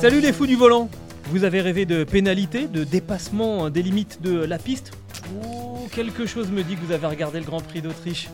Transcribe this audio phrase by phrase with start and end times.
[0.00, 0.88] Salut les fous du volant
[1.24, 4.92] Vous avez rêvé de pénalité, de dépassement des limites de la piste
[5.44, 8.30] Oh, quelque chose me dit que vous avez regardé le Grand Prix d'Autriche.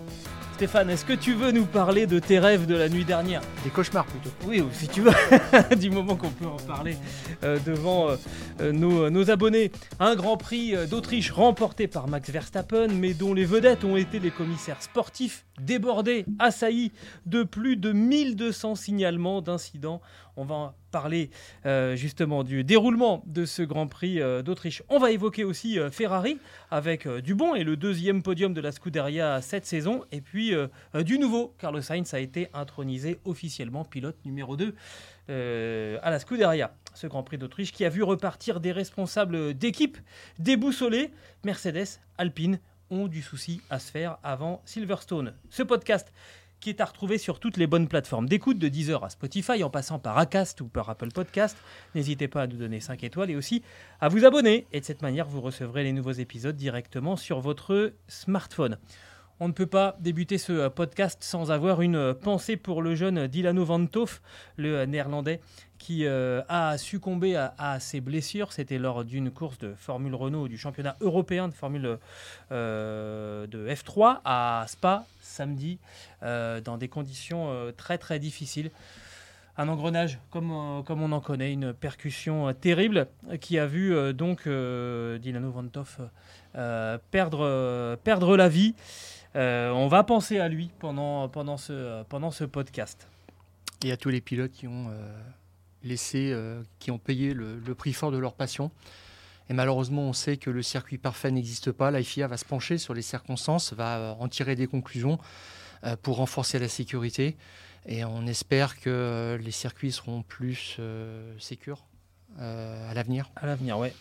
[0.55, 3.69] Stéphane, est-ce que tu veux nous parler de tes rêves de la nuit dernière Des
[3.69, 4.30] cauchemars plutôt.
[4.47, 5.10] Oui, ou si tu veux,
[5.77, 6.97] du moment qu'on peut en parler
[7.45, 8.16] euh, devant euh,
[8.62, 9.71] euh, nos, nos abonnés.
[9.98, 14.30] Un Grand Prix d'Autriche remporté par Max Verstappen, mais dont les vedettes ont été les
[14.30, 16.93] commissaires sportifs débordés, assaillis
[17.27, 20.01] de plus de 1200 signalements d'incidents.
[20.37, 21.30] On va parler
[21.65, 24.82] euh, justement du déroulement de ce Grand Prix euh, d'Autriche.
[24.88, 26.38] On va évoquer aussi euh, Ferrari
[26.70, 30.04] avec euh, du bon et le deuxième podium de la Scuderia cette saison.
[30.12, 30.52] Et puis
[31.04, 34.74] du nouveau, Carlos Sainz a été intronisé officiellement pilote numéro 2
[35.28, 36.73] euh, à la Scuderia.
[36.95, 39.98] Ce Grand Prix d'Autriche qui a vu repartir des responsables d'équipe
[40.38, 41.10] déboussolés.
[41.45, 45.34] Mercedes, Alpine ont du souci à se faire avant Silverstone.
[45.50, 46.12] Ce podcast
[46.60, 49.71] qui est à retrouver sur toutes les bonnes plateformes d'écoute, de Deezer à Spotify, en
[49.71, 51.57] passant par Acast ou par Apple Podcast.
[51.95, 53.62] N'hésitez pas à nous donner 5 étoiles et aussi
[54.01, 54.66] à vous abonner.
[54.73, 58.79] Et de cette manière, vous recevrez les nouveaux épisodes directement sur votre smartphone.
[59.38, 62.95] On ne peut pas débuter ce euh, podcast sans avoir une euh, pensée pour le
[62.95, 64.22] jeune Dilano Van Toff,
[64.56, 65.41] le euh, néerlandais,
[65.78, 68.53] qui a succombé à, ses blessures.
[68.53, 71.98] C'était lors d'une course de Formule Renault du championnat européen de Formule
[72.50, 75.78] de F3 à Spa samedi,
[76.22, 78.71] dans des conditions très très difficiles.
[79.59, 83.06] Un engrenage comme, on en connaît, une percussion terrible
[83.41, 86.00] qui a vu donc Dilano Van Toff
[86.56, 88.75] euh, perdre, perdre la vie.
[89.37, 93.09] Euh, on va penser à lui pendant, pendant, ce, pendant ce podcast.
[93.85, 95.19] Et à tous les pilotes qui ont euh,
[95.85, 98.71] laissé, euh, qui ont payé le, le prix fort de leur passion.
[99.49, 101.91] Et malheureusement, on sait que le circuit parfait n'existe pas.
[101.91, 105.19] La FIA va se pencher sur les circonstances, va en tirer des conclusions
[106.03, 107.37] pour renforcer la sécurité.
[107.87, 111.85] Et on espère que les circuits seront plus euh, sécures
[112.41, 113.31] euh, à l'avenir.
[113.37, 113.95] À l'avenir, ouais.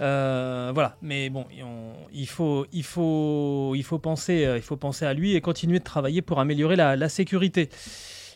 [0.00, 4.76] Euh, voilà, mais bon, on- il, faut, il, faut, il, faut penser, euh, il faut
[4.76, 7.68] penser à lui et continuer de travailler pour améliorer la, la sécurité.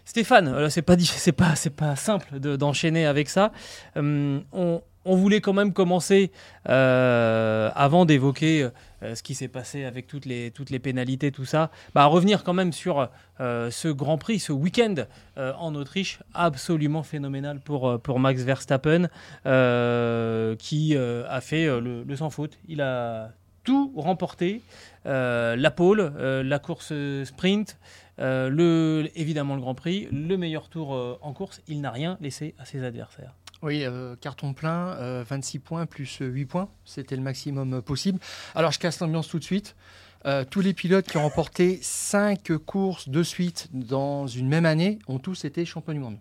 [0.04, 0.97] Stéphane, euh, c'est pas,
[1.76, 3.53] pas, simple de- d'enchaîner avec ça.
[3.97, 4.82] Euh, on,
[5.16, 6.31] voulait quand même commencer,
[6.69, 8.69] euh, avant d'évoquer
[9.03, 13.10] ce qui s'est passé avec toutes les, pénalités, tout ça, bah, revenir quand même sur
[13.38, 14.94] ce Grand Prix, ce week-end
[15.37, 19.09] en Autriche, absolument phénoménal pour, Max Verstappen,
[20.56, 22.56] qui a fait le, sans faute.
[22.66, 23.32] Il a
[23.62, 24.62] tout remporté,
[25.04, 26.94] la pole, la course
[27.25, 27.76] sprint,
[28.19, 31.60] euh, le, évidemment le Grand Prix, le meilleur tour euh, en course.
[31.69, 33.34] Il n'a rien laissé à ses adversaires.
[33.64, 38.19] Oui, euh, carton plein, euh, 26 points plus euh, 8 points, c'était le maximum possible.
[38.54, 39.75] Alors je casse l'ambiance tout de suite.
[40.50, 45.19] Tous les pilotes qui ont remporté 5 courses de suite dans une même année ont
[45.19, 46.16] tous été champions du monde.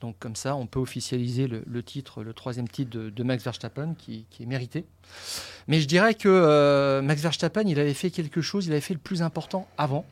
[0.00, 4.26] Donc comme ça, on peut officialiser le, titre, le troisième titre de, Max Verstappen, qui,
[4.40, 4.86] est mérité.
[5.68, 8.98] Mais je dirais que Max Verstappen, il avait fait quelque chose, il avait fait le
[8.98, 10.04] plus important avant,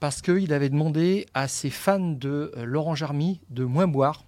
[0.00, 4.24] parce qu'il avait demandé à ses fans de euh, l'Orange Army de moins boire.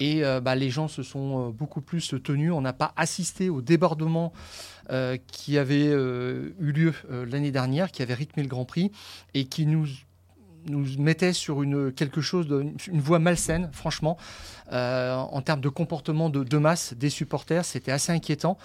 [0.00, 2.52] Et euh, bah, les gens se sont euh, beaucoup plus tenus.
[2.52, 4.32] On n'a pas assisté au débordement
[5.30, 8.90] qui avait eu lieu l'année dernière, qui avait rythmé le Grand Prix
[9.34, 9.86] et qui nous
[10.98, 11.92] mettait sur une
[12.94, 14.16] voie malsaine, franchement,
[14.72, 18.56] en termes de comportement de masse des supporters, c'était assez inquiétant.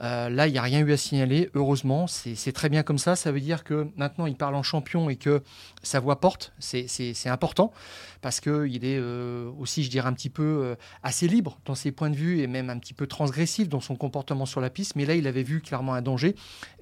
[0.00, 3.16] Euh, là, il n'y a rien eu à signaler, heureusement, c'est très bien comme ça.
[3.16, 5.42] Ça veut dire que maintenant, il parle en champion et que
[5.82, 6.52] sa voix porte.
[6.60, 6.86] C'est-
[7.28, 7.72] important
[8.20, 11.90] parce qu'il est euh, aussi, je dirais, un petit peu euh, assez libre dans ses
[11.92, 14.94] points de vue et même un petit peu transgressif dans son comportement sur la piste.
[14.96, 16.34] Mais là, il avait vu clairement un danger.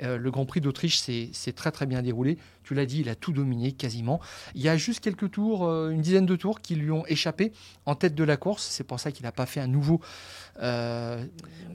[0.03, 2.37] Le Grand Prix d'Autriche s'est très très bien déroulé.
[2.65, 4.21] Tu l'as dit, il a tout dominé quasiment.
[4.55, 7.53] Il y a juste quelques tours, une dizaine de tours qui lui ont échappé
[7.87, 8.67] en tête de la course.
[8.69, 10.01] C'est pour ça qu'il n'a pas fait un nouveau.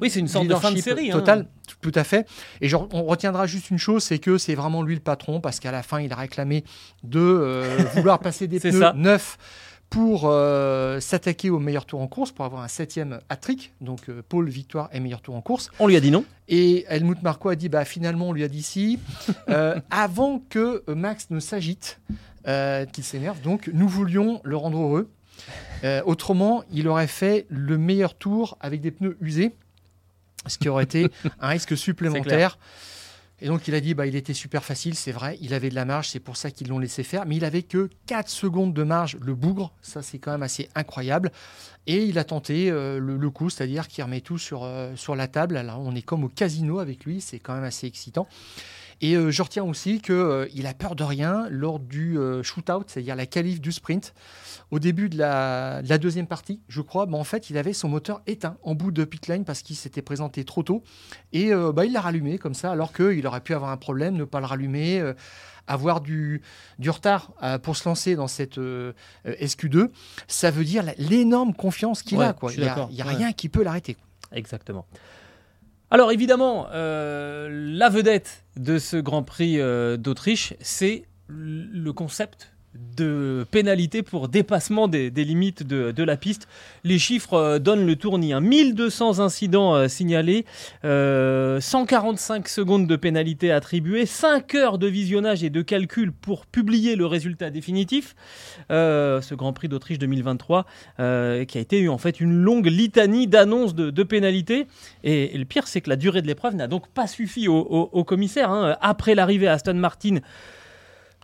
[0.01, 1.11] Oui, c'est une sorte de fin de série.
[1.11, 1.21] hein.
[1.37, 1.47] Total,
[1.81, 2.27] tout- à fait.
[2.61, 5.59] Et genre, on retiendra juste une chose, c'est que c'est vraiment lui le patron, parce
[5.59, 6.63] qu'à la fin, il a réclamé
[7.03, 8.93] de euh, vouloir passer des pneus ça.
[8.95, 9.37] neufs
[9.89, 14.21] pour euh, s'attaquer au meilleur tour en course, pour avoir un septième hat-trick, donc euh,
[14.27, 15.69] pole victoire et meilleur tour en course.
[15.79, 16.23] On lui a dit non.
[16.47, 18.99] Et Helmut Marco a dit bah, finalement, on lui a dit si,
[19.49, 21.99] euh, avant que Max ne s'agite,
[22.93, 23.39] qu'il s'énerve.
[23.41, 25.09] Donc, nous voulions le rendre heureux.
[26.05, 29.53] Autrement, il aurait fait le meilleur tour avec des pneus usés,
[30.47, 31.09] ce qui aurait été
[31.39, 32.57] un risque supplémentaire.
[33.43, 35.75] Et donc il a dit bah il était super facile, c'est vrai, il avait de
[35.75, 38.71] la marge, c'est pour ça qu'ils l'ont laissé faire, mais il avait que 4 secondes
[38.71, 41.31] de marge, le bougre, ça c'est quand même assez incroyable.
[41.87, 45.27] Et il a tenté euh, le, coup, c'est-à-dire qu'il remet tout sur, euh, sur la
[45.27, 45.57] table.
[45.57, 48.27] Alors on est comme au casino avec lui, c'est quand même assez excitant.
[49.03, 53.15] Et euh, je retiens aussi qu'il a peur de rien lors du euh, shootout, c'est-à-dire
[53.15, 54.13] la qualif du sprint.
[54.69, 57.73] Au début de la, de la deuxième partie, je crois, bah, en fait, il avait
[57.73, 60.83] son moteur éteint en bout de pit lane parce qu'il s'était présenté trop tôt.
[61.33, 64.15] Et euh, bah, il l'a rallumé comme ça, alors qu'il aurait pu avoir un problème,
[64.15, 65.13] ne pas le rallumer, euh,
[65.67, 66.41] avoir du,
[66.79, 68.93] du retard euh, pour se lancer dans cette euh,
[69.25, 69.89] euh, SQ2.
[70.27, 72.33] Ça veut dire l'énorme confiance qu'il Ouais, a.
[72.33, 72.53] Quoi.
[72.53, 73.13] Il n'y a, il y a Ouais.
[73.15, 73.97] rien qui peut l'arrêter.
[74.31, 74.85] Exactement.
[75.93, 83.45] Alors évidemment, euh, la vedette de ce Grand Prix euh, d'Autriche, c'est le concept de
[83.51, 86.47] pénalité pour dépassement des, limites de, la piste.
[86.83, 88.33] Les chiffres euh, donnent le tournis.
[88.33, 88.39] hein.
[88.39, 90.45] 1200 incidents euh, signalés,
[90.85, 96.95] euh, 145 secondes de pénalité attribuées, 5 heures de visionnage et de calcul pour publier
[96.95, 98.15] le résultat définitif.
[98.71, 100.65] Euh, ce Grand Prix d'Autriche 2023
[100.99, 104.67] euh, qui a été en fait une longue litanie d'annonces de, pénalités.
[105.03, 108.49] Et, le pire, c'est que la durée de l'épreuve n'a donc pas suffi au commissaire.
[108.49, 108.77] hein.
[108.81, 110.19] Après l'arrivée à Aston Martin,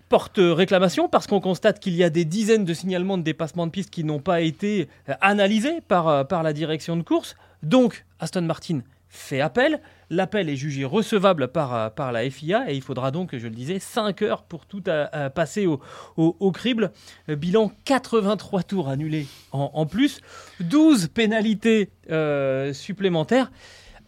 [0.09, 3.71] porte réclamation parce qu'on constate qu'il y a des dizaines de signalements de dépassement de
[3.71, 7.35] piste qui n'ont pas été euh, analysés par, euh, par la direction de course.
[7.63, 9.81] Donc, Aston Martin fait appel.
[10.09, 13.53] L'appel est jugé recevable par, euh, par la FIA et il faudra donc, je le
[13.53, 14.83] disais, 5 heures pour tout
[15.35, 15.79] passer au,
[16.17, 16.91] au, crible.
[17.27, 20.21] Bilan 83 tours annulés en, en plus,
[20.61, 21.89] 12 pénalités
[22.73, 23.51] supplémentaires.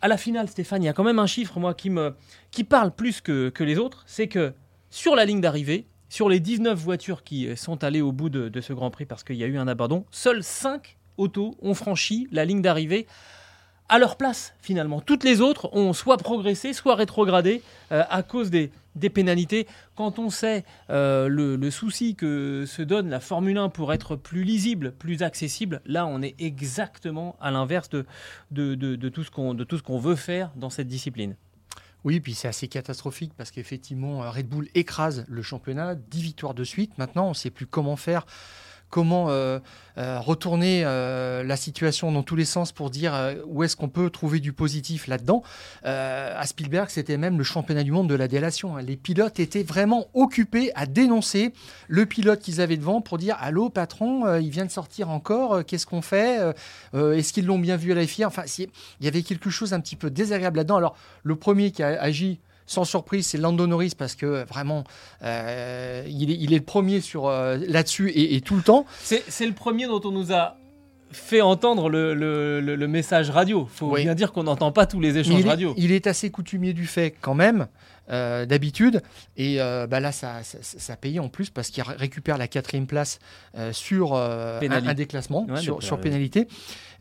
[0.01, 2.15] À la finale, Stéphane, il y a quand même un chiffre, moi, qui, me,
[2.51, 4.03] qui parle plus que, que les autres.
[4.05, 4.53] C'est que
[4.89, 8.61] sur la ligne d'arrivée, sur les 19 voitures qui euh, sont allées au bout de,
[8.61, 12.27] ce Grand Prix parce qu'il y a eu un abandon, seules 5 autos ont franchi
[12.31, 13.07] la ligne d'arrivée
[13.87, 15.01] à leur place finalement.
[15.01, 18.71] Toutes les autres ont soit progressé, soit rétrogradé euh, à cause des,
[19.13, 19.65] pénalités.
[19.95, 24.43] Quand on sait euh, le, souci que se donne la Formule 1 pour être plus
[24.43, 30.51] lisible, plus accessible, là on est exactement à l'inverse de tout ce qu'on veut faire
[30.55, 31.35] dans cette discipline.
[32.05, 36.53] Oui, puis c'est assez catastrophique parce qu'effectivement, euh, Red Bull écrase le championnat, 10 victoires
[36.53, 36.97] de suite.
[36.97, 38.25] Maintenant, on ne sait plus comment faire,
[38.89, 39.59] comment euh,
[39.97, 43.13] euh, retourner euh, la situation dans tous les sens pour dire
[43.45, 45.43] où est-ce qu'on peut trouver du positif là-dedans.
[45.83, 48.77] À Spielberg, c'était même le championnat du monde de la délation.
[48.77, 48.81] hein.
[48.81, 51.53] Les pilotes étaient vraiment occupés à dénoncer
[51.87, 55.85] le pilote qu'ils avaient devant pour dire Allô, patron, il vient de sortir encore, qu'est-ce
[55.85, 56.39] qu'on fait
[56.93, 59.79] Est-ce qu'ils l'ont bien vu à la FIA Enfin, il y avait quelque chose un
[59.79, 60.77] petit peu désagréable là-dedans.
[60.77, 62.39] Alors, le premier qui a agi
[62.69, 64.83] sans surprise, c'est Lando Norris parce que euh, vraiment,
[65.23, 68.85] euh, il, est, il est le premier sur euh, là-dessus et, et tout le temps.
[69.01, 70.55] C'est le premier dont on nous a
[71.11, 73.67] fait entendre le, le- le- le message radio.
[73.73, 74.03] faut Oui.
[74.03, 75.73] bien dire qu'on n'entend pas tous les échanges il, est, radio.
[75.77, 77.65] il est assez coutumier du fait quand même,
[78.09, 79.01] euh, d'habitude.
[79.37, 82.37] Et euh, bah là, ça, ça, ça a payé en plus parce qu'il ré- récupère
[82.37, 83.19] la quatrième place
[83.57, 84.59] euh, sur un,
[84.93, 86.47] déclassement, Ouais, sur, pénalité.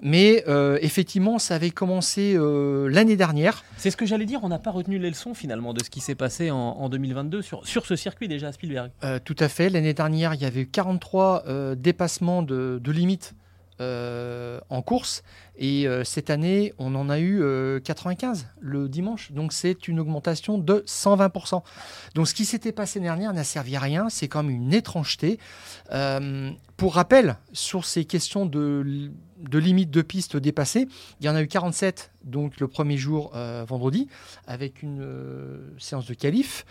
[0.01, 0.45] Mais
[0.81, 3.65] effectivement, ça avait commencé l'année dernière.
[3.77, 6.01] C'est ce que j'allais dire, on n'a pas retenu les leçons finalement de ce qui
[6.01, 8.91] s'est passé en, en 2022 sur, sur ce circuit déjà à Spielberg.
[9.25, 9.71] Tout à fait.
[9.71, 13.35] L'année dernière, il y avait eu 43 euh, dépassements de, de limites
[13.81, 15.23] euh, en course.
[15.57, 19.33] Et euh, cette année, on en a eu euh, 95 le dimanche.
[19.33, 21.63] Donc c'est une augmentation de 120%.
[22.15, 24.09] Donc ce qui s'était passé dernière n'a servi à rien.
[24.09, 25.39] C'est comme une étrangeté.
[25.93, 30.87] Euh, pour rappel, sur ces questions de, de limites de piste dépassées,
[31.21, 34.09] il y en a eu 47 donc le premier jour euh, vendredi
[34.47, 36.65] avec une euh, séance de qualif.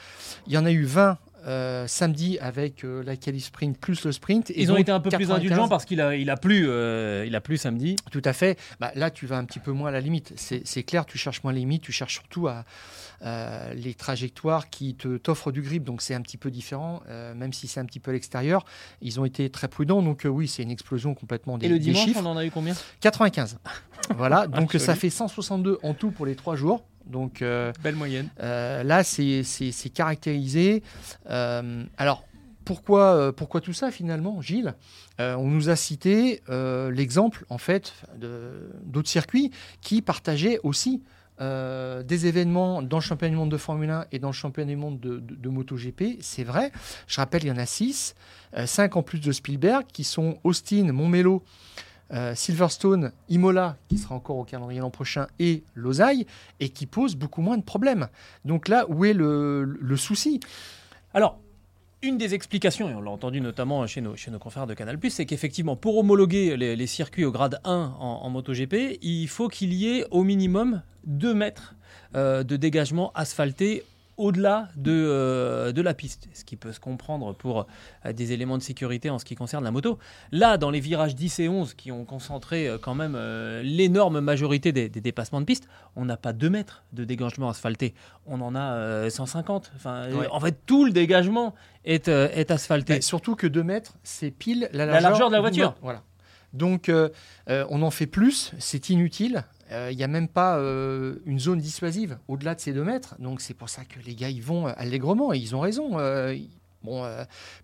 [0.47, 4.11] Il y en a eu 20 euh, samedi avec euh, la qualif sprint plus le
[4.11, 4.49] sprint.
[4.49, 6.35] Et Ils ont donc été un peu plus 95 indulgents parce qu'il a, il a
[6.35, 7.95] plu, euh, il a plu samedi.
[8.11, 8.59] Tout à fait.
[8.81, 10.33] Bah, là, tu vas un petit peu moins à la limite.
[10.35, 12.65] C'est clair, tu cherches moins les limites, tu cherches surtout à
[13.73, 15.83] les trajectoires qui te t'offrent du grip.
[15.83, 17.01] Donc c'est un petit peu différent,
[17.35, 18.65] même si c'est un petit peu à l'extérieur.
[19.01, 20.01] Ils ont été très prudents.
[20.01, 22.19] Donc oui, c'est une explosion complètement des, Et le dimanche, chiffres.
[22.21, 22.75] on en a eu combien?
[22.99, 23.57] 95.
[24.17, 24.47] voilà.
[24.47, 24.83] Donc joli.
[24.83, 26.83] ça fait 162 en tout pour les trois jours.
[27.09, 28.29] Donc euh, Belle moyenne.
[28.41, 29.43] euh, là, c'est
[29.93, 30.83] caractérisé.
[31.29, 32.23] Euh, alors,
[32.65, 34.75] pourquoi, pourquoi tout ça finalement, Gilles?
[35.19, 37.93] Euh, On nous a cité euh, l'exemple en fait
[38.83, 41.01] d'autres circuits qui partageaient aussi
[41.39, 44.71] euh, des événements dans le championnat du monde de Formule 1 et dans le championnat
[44.71, 46.71] du monde de, de, MotoGP, c'est vrai.
[47.07, 48.15] Je rappelle, il y en a 6,
[48.65, 51.43] 5 en plus de Spielberg, qui sont Austin, Montmelo,
[52.35, 56.25] Silverstone, Imola, qui sera encore au calendrier l'an prochain, et Losail,
[56.59, 58.07] et qui posent beaucoup moins de problèmes.
[58.45, 60.39] Donc là, où est le, souci?
[61.13, 61.39] Alors,
[62.01, 65.25] une des explications, et on l'a entendu notamment chez nos, chez confrères de Canal, c'est
[65.25, 70.05] qu'effectivement, pour homologuer les, circuits au grade 1 en, MotoGP, il faut qu'il y ait
[70.11, 71.75] au minimum 2 mètres
[72.15, 73.83] euh, de dégagement asphalté
[74.17, 77.67] au-delà de, euh, de la piste, ce qui peut se comprendre pour
[78.05, 79.99] euh, des éléments de sécurité en ce qui concerne la moto.
[80.31, 83.17] Là, dans les virages 10 et 11 qui ont concentré euh, quand même
[83.61, 87.93] l'énorme majorité des, dépassements de piste, on n'a pas 2 mètres de dégagement asphalté,
[88.25, 89.71] on en a 150.
[89.75, 91.53] Enfin, En fait, tout le dégagement
[91.85, 93.01] est, est asphalté.
[93.01, 95.75] surtout que 2 mètres, c'est pile la largeur, la largeur de la voiture.
[95.81, 96.01] Voilà.
[96.53, 96.91] Donc,
[97.47, 99.43] on en fait plus, c'est inutile.
[99.69, 103.15] Il euh, n'y a même pas euh, une zone dissuasive au-delà de ces deux mètres.
[103.19, 105.99] Donc c'est pour ça que les gars, ils vont allègrement et ils ont raison.
[105.99, 106.35] Euh,
[106.83, 107.05] bon,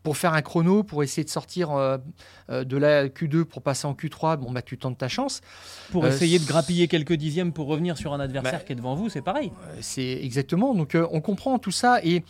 [0.02, 1.70] pour faire un chrono, pour essayer de sortir
[2.50, 5.40] de la Q2 pour passer en Q3, bon, bah, tu tentes ta chance.
[5.92, 8.96] Pour essayer de grappiller quelques dixièmes pour revenir sur un adversaire bah, qui est devant
[8.96, 9.54] vous, c'est pareil.
[9.80, 10.76] c'est exactement.
[10.76, 12.02] Donc on comprend tout ça.
[12.04, 12.24] Et,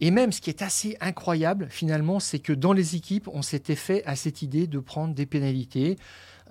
[0.00, 3.76] et même ce qui est assez incroyable, finalement, c'est que dans les équipes, on s'était
[3.76, 5.96] fait à cette idée de prendre des pénalités.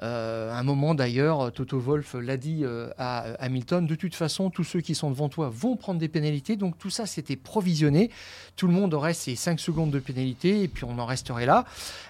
[0.01, 4.49] Euh, à un moment d'ailleurs, Toto Wolf l'a dit euh, à Hamilton, de toute façon,
[4.49, 6.55] tous ceux qui sont devant toi vont prendre des pénalités.
[6.55, 8.09] Donc tout ça, c'était provisionné.
[8.55, 11.65] Tout le monde aurait ses 5 secondes de pénalité et puis on en resterait là.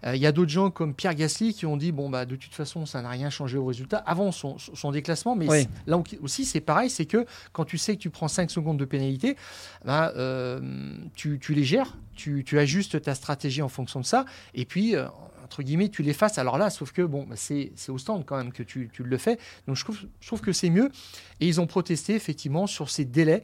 [0.05, 2.35] Euh, il y a d'autres gens comme Pierre Gasly qui ont dit, bon, bah, de
[2.35, 4.57] toute façon, ça n'a rien changé au résultat avant son,
[4.91, 5.35] déclassement.
[5.35, 5.47] Mais
[5.87, 8.85] là aussi, c'est pareil, c'est que quand tu sais que tu prends 5 secondes de
[8.85, 9.35] pénalité,
[9.85, 10.13] bah,
[11.15, 14.25] tu, les gères, tu, tu, ajustes ta stratégie en fonction de ça.
[14.53, 14.95] Et puis,
[15.49, 16.37] entre guillemets, tu l'effaces.
[16.37, 19.17] Alors là, sauf que bon, bah, c'est au stand quand même que tu, tu le
[19.17, 19.39] fais.
[19.65, 20.91] Donc je trouve, je trouve que c'est mieux.
[21.39, 23.43] Et ils ont protesté effectivement sur ces délais.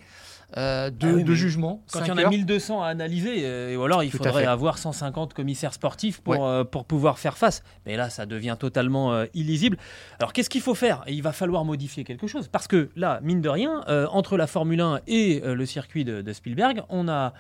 [0.58, 1.82] Euh, de, ah jugement.
[1.92, 5.34] Quand il y en a 1200 à analyser, euh, ou alors il faudrait avoir 150
[5.34, 7.64] commissaires sportifs pour, euh, pour pouvoir faire face.
[7.86, 9.78] Mais là, ça devient totalement illisible.
[10.20, 11.04] Alors qu'est-ce qu'il faut faire?
[11.08, 12.48] Il va falloir modifier quelque chose.
[12.48, 16.84] Parce que là, mine de rien, entre la Formule 1 et le circuit de, Spielberg,
[16.90, 17.34] on a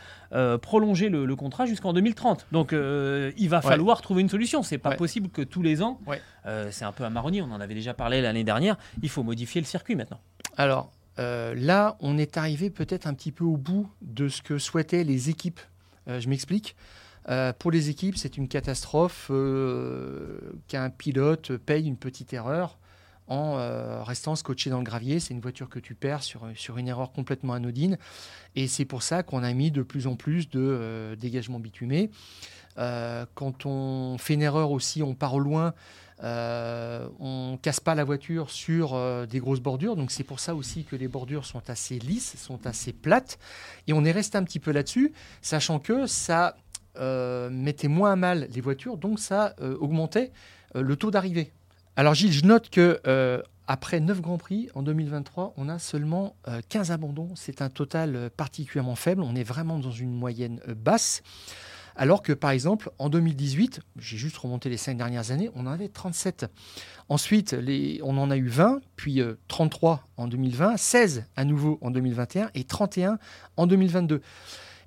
[0.62, 2.48] prolongé le, contrat jusqu'en 2030.
[2.51, 4.55] Donc il va falloir trouver une solution.
[4.64, 6.00] C'est pas possible que tous les ans,
[6.72, 9.62] c'est un peu à marronnier, on en avait déjà parlé l'année dernière, il faut modifier
[9.62, 10.20] le circuit maintenant.
[10.58, 14.58] Alors, euh, là, on est arrivé peut-être un petit peu au bout de ce que
[14.58, 15.60] souhaitaient les équipes.
[16.08, 16.76] Euh, je m'explique.
[17.30, 19.32] Euh, pour les équipes, c'est une catastrophe
[20.68, 22.78] qu'un pilote paye une petite erreur
[23.28, 25.20] en restant scotché dans le gravier.
[25.20, 27.98] C'est une voiture que tu perds sur, sur une erreur complètement anodine.
[28.56, 31.60] Et c'est pour ça qu'on a mis de plus en plus de dégagements
[32.75, 33.25] bitumés.
[33.36, 35.74] quand on fait une erreur aussi, on part au loin.
[36.24, 40.55] Euh, on casse pas la voiture sur euh, des grosses bordures, donc c'est pour ça
[40.55, 43.38] aussi que les bordures sont assez lisses, sont assez plates.
[43.88, 46.55] Et on est resté un petit peu là-dessus, sachant que ça
[46.98, 50.32] euh, mettait moins à mal les voitures, donc ça augmentait
[50.74, 51.51] le taux d'arrivée.
[51.98, 53.00] Alors Gilles, je note que
[53.67, 56.36] après 9 Grands Prix, en 2023, on a seulement
[56.70, 57.29] 15 abandons.
[57.36, 59.22] C'est un total particulièrement faible.
[59.22, 61.24] On est vraiment dans une moyenne basse.
[61.96, 65.72] Alors que par exemple, en 2018, j'ai juste remonté les cinq dernières années, on en
[65.72, 66.46] avait 37.
[67.08, 67.56] Ensuite,
[68.04, 72.50] on en a eu 20, puis 33 euh, en 2020, 16 à nouveau en 2021
[72.54, 73.20] et 31
[73.58, 74.22] en 2022.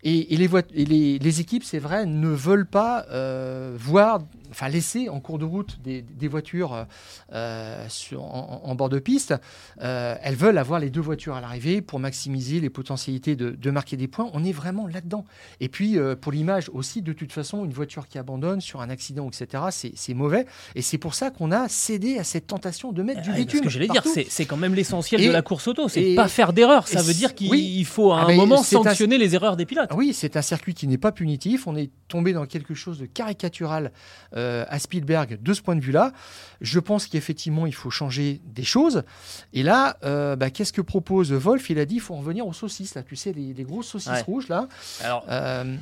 [0.05, 5.45] Et, les, équipes, c'est vrai, ne veulent pas euh, voir enfin laisser en cours de
[5.45, 6.87] route des, voitures
[7.35, 9.35] euh, sur, en, bord de piste.
[9.83, 13.97] Euh, elles veulent avoir les deux voitures à l'arrivée pour maximiser les potentialités de, marquer
[13.97, 14.31] des points.
[14.33, 15.27] On est vraiment là-dedans.
[15.61, 19.29] Et puis pour l'image aussi, de toute façon, une voiture qui abandonne sur un accident,
[19.29, 20.47] etc., c'est mauvais.
[20.75, 23.59] Et c'est pour ça qu'on a cédé à cette tentation de mettre du bitume.
[23.59, 25.89] Ce que j'allais dire, c'est quand même l'essentiel de la course auto.
[25.89, 26.89] C'est pas faire d'erreurs.
[26.89, 29.88] Ça veut dire qu'il faut à ah, un moment sanctionner les erreurs des pilotes.
[29.93, 31.67] Oui, c'est un circuit qui n'est pas punitif.
[31.67, 33.93] On est tombé dans quelque chose de caricatural
[34.37, 36.13] euh, à Spielberg de ce point de vue-là.
[36.61, 39.05] Je pense qu'effectivement, il faut changer des choses.
[39.53, 41.71] Et là, euh, bah, qu'est-ce que propose Wolf?
[41.71, 44.49] Il a dit il faut revenir aux saucisses, là, tu sais, les, grosses saucisses rouges,
[44.49, 44.69] là.
[45.03, 45.25] Alors...
[45.29, 45.77] Euh,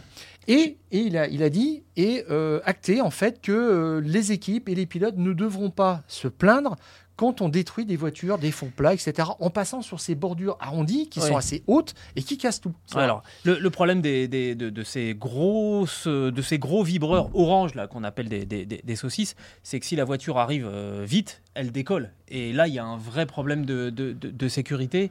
[0.49, 2.25] et, et il, a, il, a, dit et
[2.65, 6.77] acté en fait que les équipes et les pilotes ne devront pas se plaindre
[7.17, 11.09] quand on détruit des voitures, des fonds plats, etc., en passant sur ces bordures arrondies
[11.09, 12.75] qui sont assez hautes et qui cassent tout.
[12.95, 18.29] Alors, le, problème des, de, ces grosses, de ces gros vibreurs orange là qu'on appelle
[18.29, 22.11] des, des, saucisses, c'est que si la voiture arrive euh, vite, elle décolle.
[22.29, 25.11] Et là, il y a un vrai problème de, de sécurité.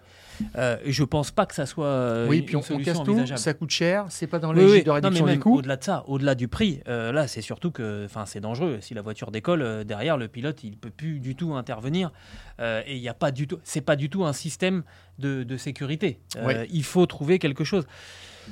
[0.58, 3.70] Euh, je pense pas que ça soit euh, oui, puis on, casse tout, ça coûte
[3.70, 5.58] cher, c'est pas dans les de réduction des coûts.
[5.58, 8.80] Au-delà de ça, au-delà du prix, là, c'est surtout que, enfin, c'est dangereux.
[8.82, 12.12] Si la voiture décolle derrière, le pilote, il peut plus du tout intervenir.
[12.60, 14.84] Euh, et il n'y a pas du tout, c'est pas du tout un système
[15.20, 16.20] de, de sécurité.
[16.38, 16.66] Euh.
[16.70, 17.86] Il faut trouver quelque chose.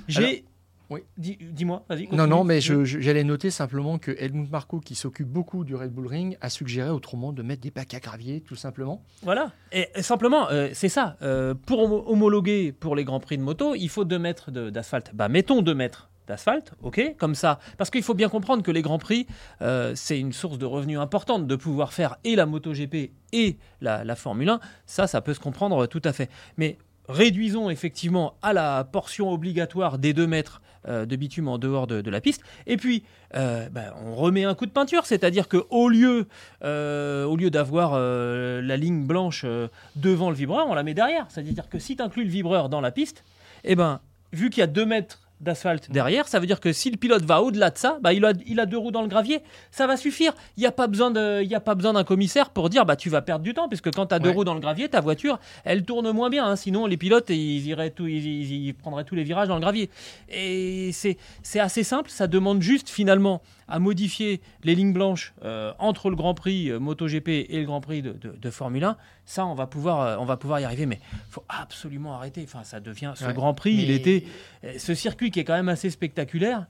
[0.08, 0.46] J'ai.
[0.90, 1.02] Oui.
[1.18, 2.08] Dis- Dis-moi, vas-y.
[2.12, 6.08] Non, non, mais j'allais noter simplement que Helmut Marko, qui s'occupe beaucoup du Red Bull
[6.08, 9.04] Ring, a suggéré autrement de mettre des bacs à gravier, tout simplement.
[9.24, 9.52] Voilà.
[9.72, 11.16] Et, et simplement, euh, c'est ça.
[11.22, 15.12] Euh, pour homo- homologuer pour les grands prix de moto, il faut 2 mètres d'asphalte.
[15.16, 17.60] Bah, mettons 2 mètres d'asphalte, ok, comme ça.
[17.78, 19.28] Parce qu'il faut bien comprendre que les grands prix,
[19.62, 24.04] euh, c'est une source de revenus importante de pouvoir faire et la MotoGP et la,
[24.06, 24.60] la Formule 1.
[24.86, 26.30] Ça, ça peut se comprendre tout à fait.
[26.58, 26.78] Mais
[27.10, 32.22] réduisons effectivement à la portion obligatoire des 2 mètres de bitume en dehors de, la
[32.22, 32.42] piste.
[32.68, 33.04] Et puis,
[33.36, 36.28] euh, bah, on remet un coup de peinture, c'est-à-dire que au lieu,
[36.64, 40.94] euh, au lieu d'avoir euh, la ligne blanche euh, devant le vibreur, on la met
[40.94, 41.26] derrière.
[41.30, 43.24] C'est-à-dire que si tu inclus le vibreur dans la piste,
[43.64, 46.90] eh ben, vu qu'il y a 2 mètres d'asphalte derrière, ça veut dire que si
[46.90, 49.08] le pilote va au-delà de ça, bah, il, a, il a deux roues dans le
[49.08, 50.34] gravier, ça va suffire.
[50.58, 53.68] Il n'y a pas besoin d'un commissaire pour dire bah, tu vas perdre du temps,
[53.68, 56.46] puisque quand tu as deux roues dans le gravier, ta voiture, elle tourne moins bien.
[56.46, 56.56] hein.
[56.56, 59.90] sinon, les pilotes, ils, iraient tout, ils, prendraient tous les virages dans le gravier.
[60.30, 65.72] Et c'est c'est assez simple, ça demande juste finalement à modifier les lignes blanches euh,
[65.80, 68.98] entre le Grand Prix euh, MotoGP et le Grand Prix de, de- de Formule 1.
[69.26, 71.00] Ça, on va pouvoir, euh, on va pouvoir y arriver, mais
[71.30, 72.44] faut absolument arrêter.
[72.44, 73.34] Enfin, ça devient ce Ouais.
[73.34, 74.26] Grand Prix, il était
[74.66, 76.68] euh, ce circuit qui est quand même assez spectaculaire.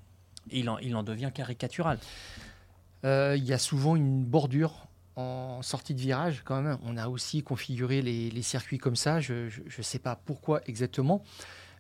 [0.52, 1.98] Il en, il en devient caricatural.
[3.06, 6.78] Euh, Il y a souvent une bordure en sortie de virage quand même.
[6.84, 9.20] On a aussi configuré les, les circuits comme ça.
[9.20, 11.24] Je ne sais pas pourquoi exactement.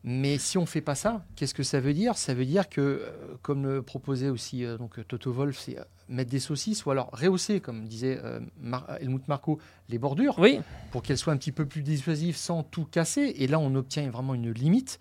[0.05, 2.17] Mais si on ne fait pas ça, qu'est-ce que ça veut dire?
[2.17, 3.10] Ça veut dire que, euh,
[3.41, 7.10] comme le proposait aussi euh, donc, Toto Wolff, c'est euh, mettre des saucisses ou alors
[7.13, 8.19] rehausser, comme disait
[8.62, 10.60] Mar- Helmut Marko, les bordures Oui,
[10.91, 13.33] pour qu'elles soient un petit peu plus dissuasives sans tout casser.
[13.38, 15.00] Et là, on obtient vraiment une limite.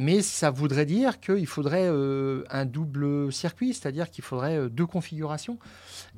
[0.00, 4.86] Mais ça voudrait dire qu'il faudrait euh, un double circuit, c'est-à-dire qu'il faudrait euh, deux
[4.86, 5.58] configurations.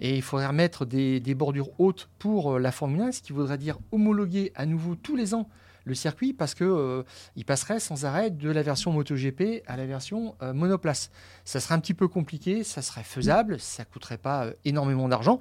[0.03, 3.33] Et il faudrait remettre des, des bordures hautes pour euh, la Formule 1, ce qui
[3.33, 5.49] voudrait dire homologuer à nouveau tous les ans
[5.85, 7.03] le circuit parce que euh,
[7.37, 11.11] il passerait sans arrêt de la version MotoGP à la version euh, monoplace.
[11.45, 15.41] Ça serait un petit peu compliqué, ça serait faisable, ça coûterait pas euh, énormément d'argent,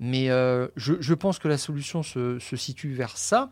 [0.00, 0.26] mais
[0.76, 3.50] je, je pense que la solution se, se situe vers ça.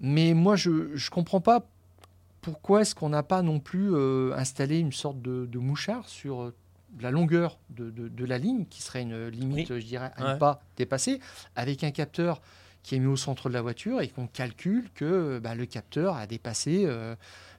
[0.00, 1.66] Mais moi, je ne comprends pas
[2.40, 3.94] pourquoi est-ce qu'on n'a pas non plus
[4.34, 6.52] installé une sorte de, de mouchard sur
[7.00, 10.34] la longueur de, de- de la ligne, qui serait une limite, je dirais, à Ouais.
[10.34, 11.20] ne pas dépasser,
[11.54, 12.40] avec un capteur
[12.82, 16.16] qui est mis au centre de la voiture et qu'on calcule que bah, le capteur
[16.16, 17.14] a dépassé euh,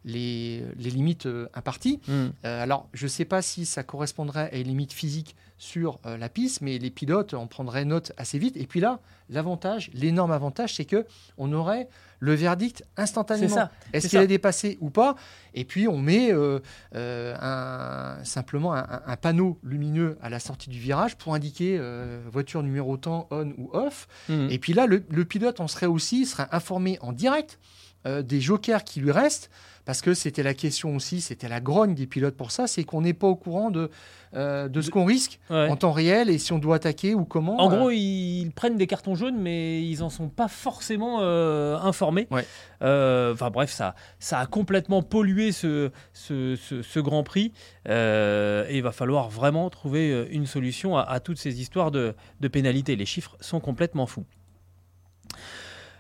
[0.05, 1.99] les, les limites euh, imparties.
[2.07, 2.29] Hmm.
[2.45, 6.17] Euh, alors, je ne sais pas si ça correspondrait à une limite physique sur euh,
[6.17, 8.57] la piste, mais les pilotes en prendraient note assez vite.
[8.57, 11.05] Et puis là, l'avantage, l'énorme avantage, c'est que
[11.37, 11.87] on aurait
[12.19, 13.47] le verdict instantanément.
[13.47, 15.15] C'est ça, Est-ce qu'il est dépassé ou pas?
[15.53, 16.59] Et puis on met euh,
[16.95, 22.63] euh, un- simplement un, panneau lumineux à la sortie du virage pour indiquer euh, voiture
[22.63, 24.07] numéro tant on ou off.
[24.29, 24.47] Hmm.
[24.49, 27.59] Et puis là, le, le pilote en serait aussi serait informé en direct
[28.07, 29.49] euh, des jokers qui lui restent,
[29.85, 33.01] parce que c'était la question aussi, c'était la grogne des pilotes pour ça, c'est qu'on
[33.01, 33.89] n'est pas au courant de,
[34.35, 35.67] euh, de ce qu'on risque Ouais.
[35.69, 37.59] en temps réel et si on doit attaquer ou comment.
[37.59, 41.77] En euh, gros, ils prennent des cartons jaunes, mais ils en sont pas forcément euh,
[41.79, 42.27] informés.
[42.29, 42.45] Ouais.
[42.81, 47.51] Enfin bref, ça, ça a complètement pollué ce, ce, ce- ce Grand Prix.
[47.87, 52.47] Et il va falloir vraiment trouver une solution à, à toutes ces histoires de, de
[52.47, 52.95] pénalités.
[52.95, 54.25] Les chiffres sont complètement fous.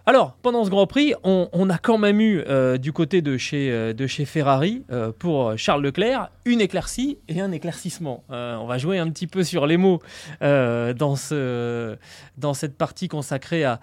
[0.07, 3.71] Alors, pendant ce Grand Prix, on, a quand même eu euh, du côté de chez,
[3.71, 8.23] euh, Ferrari, euh, pour Charles Leclerc, une éclaircie et un éclaircissement.
[8.29, 9.99] On va jouer un petit peu sur les mots
[10.41, 11.97] dans, ce,
[12.37, 13.79] dans cette partie consacrée à,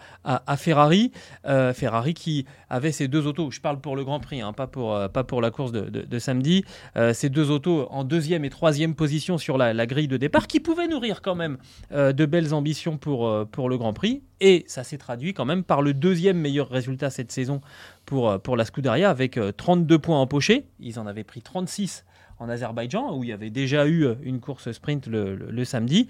[0.56, 1.12] Ferrari.
[1.44, 5.40] Ferrari qui avait ces deux autos, je parle pour le Grand Prix, hein, pas, pour,
[5.40, 6.64] la course de, samedi,
[7.12, 10.88] ces deux autos en deuxième et troisième position sur la, grille de départ, qui pouvaient
[10.88, 11.58] nourrir quand même
[11.92, 14.22] de belles ambitions pour le Grand Prix.
[14.40, 17.60] Et ça s'est traduit quand même par le deuxième meilleur résultat cette saison
[18.06, 20.64] pour, euh, pour la Scuderia, avec euh, 32 points empochés.
[20.80, 22.04] Ils en avaient pris 36
[22.40, 26.06] en Azerbaïdjan, où il y avait déjà eu euh, une course sprint le, le- samedi.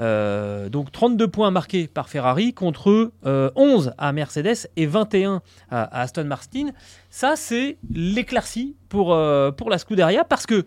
[0.00, 6.00] Euh, donc 32 points marqués par Ferrari contre euh, 11 à Mercedes et 21 à,
[6.00, 6.70] Aston Martin.
[7.10, 10.62] Ça, c'est l'éclaircie pour, euh, pour la Scuderia parce que euh,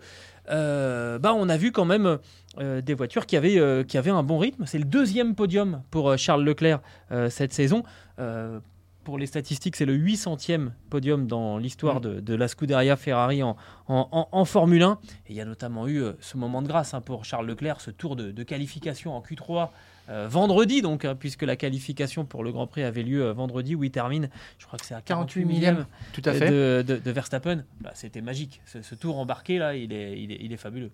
[0.52, 2.18] bah, on a vu quand même
[2.58, 4.66] euh, des voitures qui avaient, euh, qui avaient un bon rythme.
[4.66, 7.82] C'est le deuxième podium pour euh, Charles Leclerc euh, cette saison.
[8.18, 8.60] Euh,
[9.04, 13.56] pour les statistiques, c'est le 800e podium dans l'histoire de, de la Scuderia Ferrari en,
[13.88, 14.98] en, Formule 1.
[15.26, 17.80] Et il y a notamment eu euh, ce moment de grâce hein, pour Charles Leclerc,
[17.80, 19.70] ce tour de, de qualification en Q3
[20.08, 23.74] euh, vendredi, donc, hein, puisque la qualification pour le Grand Prix avait lieu euh, vendredi
[23.74, 26.50] où il termine, je crois que c'est à 48 millième Tout à fait.
[26.50, 27.64] de, de- de Verstappen.
[27.80, 28.60] Bah, C'était magique.
[28.66, 30.90] Ce, ce tour embarqué, là, il est, il est, il est fabuleux.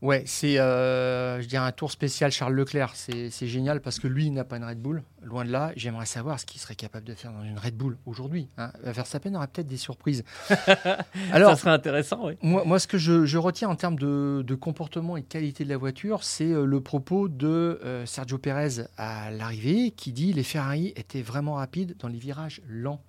[0.00, 2.94] Ouais, c'est euh, je dirais un tour spécial Charles Leclerc.
[2.94, 5.02] C'est génial parce que lui, il n'a pas une Red Bull.
[5.22, 7.98] Loin de là, j'aimerais savoir ce qu'il serait capable de faire dans une Red Bull
[8.06, 8.48] aujourd'hui.
[8.58, 8.70] Hein.
[8.84, 10.22] Verstappen aura peut-être des surprises.
[11.32, 12.34] Alors, ça serait intéressant, oui.
[12.42, 15.64] Moi, moi ce que je, je retiens en termes de, de, comportement et de qualité
[15.64, 20.32] de la voiture, c'est euh, le propos de euh, Sergio Perez à l'arrivée qui dit
[20.32, 23.02] les Ferrari étaient vraiment rapides dans les virages lents.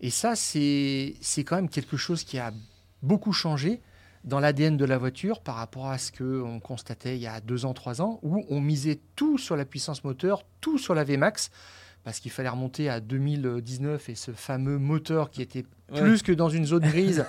[0.00, 2.52] Et ça, c'est quand même quelque chose qui a
[3.02, 3.80] beaucoup changé
[4.24, 7.64] dans l'ADN de la voiture par rapport à ce qu'on constatait il y a deux
[7.64, 11.50] ans, trois ans, où on misait tout sur la puissance moteur, tout sur la VMAX,
[12.04, 16.48] parce qu'il fallait remonter à 2019 et ce fameux moteur qui était plus que dans
[16.48, 17.24] une zone grise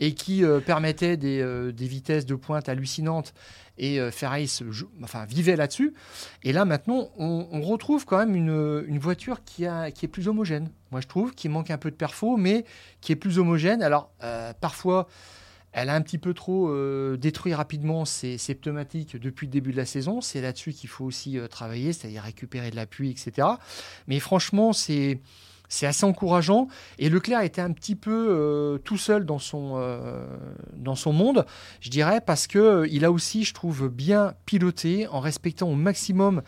[0.00, 3.34] et qui euh, permettait des, euh, des, vitesses de pointe hallucinantes.
[3.78, 4.50] Et euh, Ferrari
[5.02, 5.92] enfin, vivait là-dessus.
[6.42, 10.08] Et là, maintenant, on, on, retrouve quand même une, une voiture qui, a, qui est
[10.08, 10.70] plus homogène.
[10.92, 12.64] Moi, je trouve, qui manque un peu de perfo, mais
[13.02, 13.82] qui est plus homogène.
[13.82, 14.10] Alors,
[14.60, 15.08] parfois,
[15.76, 19.76] elle a un petit peu trop euh, détruit rapidement ses, pneumatiques depuis le début de
[19.76, 20.22] la saison.
[20.22, 23.46] C'est là-dessus qu'il faut aussi euh, travailler, c'est-à-dire récupérer de l'appui, etc.
[24.08, 25.20] Mais franchement, c'est
[25.82, 26.68] assez encourageant.
[26.98, 29.52] Et Leclerc était un petit peu euh, tout seul dans son,
[31.12, 31.44] monde,
[31.80, 36.40] je dirais, parce qu'il a aussi, je trouve, bien piloté en respectant au maximum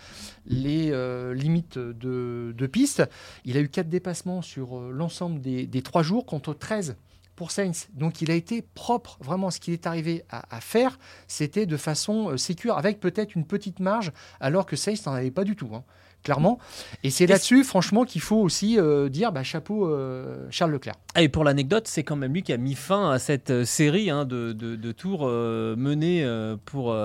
[0.46, 0.90] les
[1.34, 3.02] limites de, de, piste.
[3.44, 6.96] Il a eu quatre dépassements sur l'ensemble des, des trois jours contre 13
[7.38, 7.86] pour Sainz.
[7.94, 9.16] Donc il a été propre.
[9.20, 10.98] Vraiment, ce qu'il est arrivé à, faire,
[11.28, 15.30] c'était de façon euh, sécure, avec peut-être une petite marge, alors que Sainz n'en avait
[15.30, 15.70] pas du tout.
[15.72, 15.84] Hein,
[16.24, 16.58] clairement.
[17.04, 20.96] Et c'est là-dessus, franchement, qu'il faut aussi euh, dire bah, chapeau euh, Charles Leclerc.
[21.16, 24.24] Et pour l'anecdote, c'est quand même lui qui a mis fin à cette série hein,
[24.24, 26.26] de, de, tours menés
[26.64, 26.96] pour,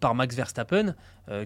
[0.00, 0.94] par Max Verstappen,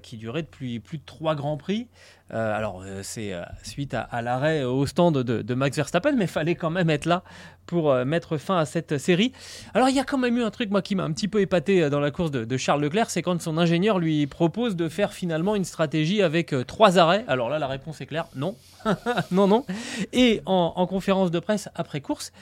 [0.02, 1.88] qui durait depuis plus de trois grands prix.
[2.32, 6.54] Euh, alors, euh, c'est euh, suite à, l'arrêt au stand de, Max Verstappen, mais fallait
[6.54, 7.22] quand même être là
[7.66, 9.32] pour mettre fin à cette série.
[9.74, 11.40] Alors, il y a quand même eu un truc, moi, qui m'a un petit peu
[11.40, 15.12] épaté dans la course de, Charles Leclerc, c'est quand son ingénieur lui propose de faire
[15.12, 17.24] finalement une stratégie avec trois arrêts.
[17.28, 18.56] Alors là, la réponse est claire, non.
[19.30, 19.64] non, non.
[20.12, 22.32] Et en, conférence de presse après course,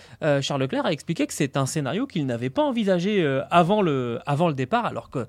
[0.41, 4.49] Charles Leclerc a expliqué que c'est un scénario qu'il n'avait pas envisagé avant, le, avant
[4.49, 5.27] le départ, alors que euh,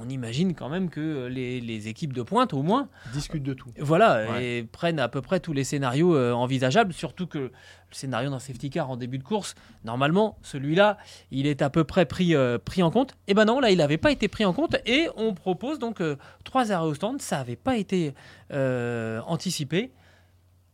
[0.00, 3.70] on imagine quand même que les, équipes de pointe, au moins, discutent de tout.
[3.78, 7.50] Voilà, et prennent à peu près tous les scénarios euh, envisageables, surtout que le
[7.90, 9.54] scénario d'un safety car en début de course,
[9.84, 10.98] normalement, celui-là,
[11.30, 13.12] il est à peu près pris, euh, pris en compte.
[13.12, 15.78] Et eh ben non, là, il n'avait pas été pris en compte et on propose
[15.78, 16.02] donc
[16.44, 17.20] trois arrêts au stand.
[17.20, 18.14] Ça n'avait pas été
[18.50, 19.92] anticipé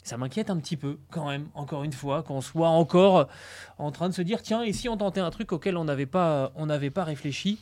[0.04, 3.26] ça m'inquiète un petit peu quand même, encore une fois, qu'on soit encore
[3.78, 6.52] en train de se dire, tiens, si on tentait un truc auquel on n'avait pas,
[6.56, 7.58] on n'avait pas réfléchi?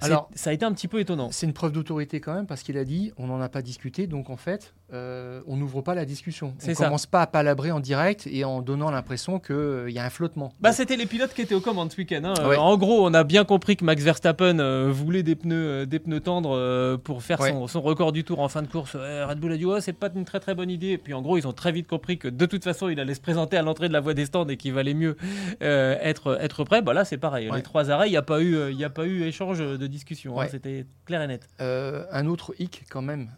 [0.00, 1.30] Alors, ça a été un petit peu étonnant.
[1.32, 4.06] C'est une preuve d'autorité quand même parce qu'il a dit on n'en a pas discuté,
[4.06, 6.54] donc en fait, euh, on n'ouvre pas la discussion.
[6.64, 9.98] On ne commence pas à palabrer en direct et en donnant l'impression qu'il euh, y
[9.98, 10.52] a un flottement.
[10.60, 12.22] Bah, C'était les pilotes qui étaient aux commandes ce week-end.
[12.24, 12.34] Hein.
[12.40, 16.20] Euh, en gros, on a bien compris que Max Verstappen voulait des pneus, des pneus
[16.20, 18.96] tendres pour faire son, record du tour en fin de course.
[18.96, 20.90] Red Bull a dit c'est pas une très très bonne idée.
[20.90, 23.14] Et puis en gros, ils ont très vite compris que de toute façon, il allait
[23.14, 25.16] se présenter à l'entrée de la voie des stands et qu'il valait mieux
[25.60, 26.82] être, être prêt.
[26.82, 27.48] Bah, là, c'est pareil.
[27.54, 30.40] Les trois arrêts, il n'y a, pas eu, y a pas eu échange de discussion.
[30.40, 30.46] Hein.
[30.50, 31.48] C'était clair et net.
[31.60, 33.28] un autre hic quand même,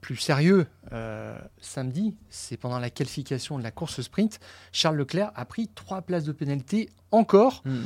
[0.00, 0.66] plus sérieux
[1.60, 4.40] samedi, c'est pendant la qualification de la course sprint,
[4.72, 7.78] Charles Leclerc a pris trois places de pénalité encore hmm.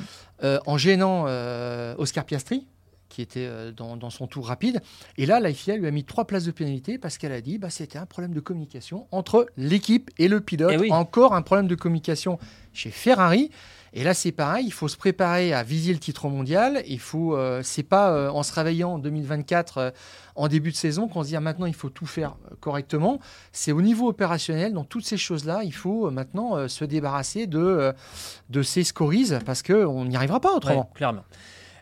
[0.45, 2.67] euh, en gênant euh, Oscar Piastri
[3.09, 4.81] qui était euh, dans, son tour rapide.
[5.19, 7.59] Et là, la FIA lui a mis trois places de pénalité parce qu'elle a dit
[7.59, 10.81] bah, c'était un problème de communication entre l'équipe et le pilote.
[10.83, 12.39] Eh encore un problème de communication
[12.73, 13.51] chez Ferrari.
[13.95, 16.83] Et là, c'est pareil, il faut se préparer à viser le titre mondial.
[16.87, 19.91] Il faut, euh, c'est pas euh, en se réveillant en 2024 euh,
[20.35, 23.21] en début de saison qu'on se dit ah, maintenant il faut tout faire correctement.
[23.53, 27.93] C'est au niveau opérationnel, dans toutes ces choses-là, il faut maintenant se débarrasser de,
[28.49, 30.91] de ces scories parce qu'on n'y arrivera pas autrement.
[30.95, 31.25] clairement.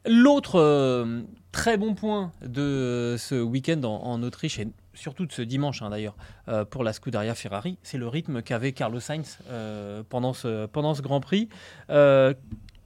[0.04, 1.06] L'autre
[1.52, 4.68] très bon point de ce week-end en, Autriche et
[5.00, 6.14] surtout de ce dimanche hein, d'ailleurs
[6.48, 11.20] euh, pour la Scuderia Ferrari, c'est le rythme qu'avait Carlos Sainz euh, pendant, ce, Grand
[11.20, 11.48] Prix.
[11.88, 12.34] Euh,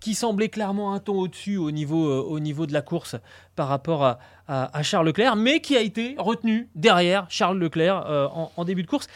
[0.00, 3.16] qui semblait clairement un ton au-dessus au niveau, au de la course
[3.57, 8.53] par rapport à, à, Charles Leclerc, mais qui a été retenu derrière Charles Leclerc en,
[8.55, 9.07] en, début de course.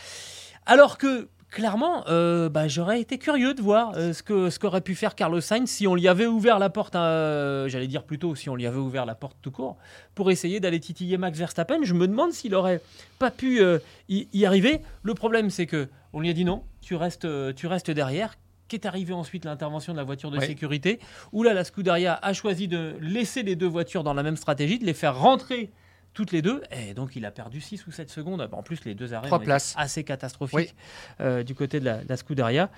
[0.64, 4.80] Alors que clairement, euh, bah, j'aurais été curieux de voir euh, ce que ce qu'aurait
[4.80, 8.34] pu faire Carlos Sainz si on lui avait ouvert la porte, euh, j'allais dire plutôt
[8.34, 9.76] si on lui avait ouvert la porte tout court,
[10.14, 11.80] pour essayer d'aller titiller Max Verstappen.
[11.82, 12.80] Je me demande s'il aurait
[13.18, 13.60] pas pu
[14.08, 14.80] y, arriver.
[15.02, 18.36] Le problème, c'est que on lui a dit non, tu restes, tu restes derrière.
[18.68, 21.00] Qu'est arrivé ensuite l'intervention de la voiture de sécurité,
[21.32, 24.78] où là la Scuderia a choisi de laisser les deux voitures dans la même stratégie,
[24.78, 25.70] de les faire rentrer
[26.18, 26.62] toutes les deux.
[26.72, 28.48] Et donc, il a perdu 6 ou 7 secondes.
[28.50, 30.74] En plus, les deux arrêts sont assez catastrophiques
[31.20, 32.72] euh, du côté de la, Scuderia.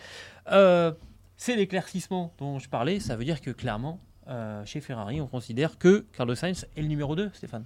[0.53, 0.93] Euh,
[1.39, 3.01] c'est l'éclaircissement dont je parlais.
[3.01, 3.99] Ça veut dire que clairement,
[4.29, 7.65] euh, chez Ferrari, on considère que Carlos Sainz est le numéro 2, Stéphane.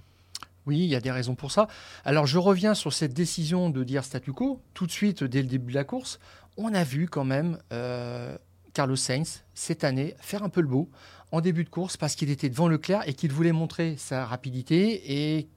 [0.65, 1.67] Oui, il y a des raisons pour ça.
[2.05, 4.61] Alors je reviens sur cette décision de dire statu quo.
[4.73, 6.19] Tout de suite, dès le début de la course,
[6.55, 8.37] on a vu quand même euh,
[8.73, 10.89] Carlos Sainz, cette année, faire un peu le beau
[11.33, 15.37] en début de course parce qu'il était devant Leclerc et qu'il voulait montrer sa rapidité
[15.37, 15.49] et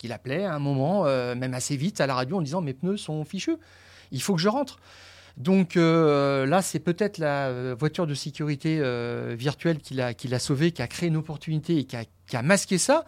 [0.00, 2.72] qu'il appelait à un moment, euh, même assez vite, à la radio en disant Mes
[2.72, 3.56] pneus sont fichus,
[4.10, 4.78] il faut que je rentre.
[5.36, 8.82] Donc euh, là, c'est peut-être la voiture de sécurité
[9.36, 13.04] virtuelle qui l'a sauvé, qui a créé une opportunité et qui a masqué ça.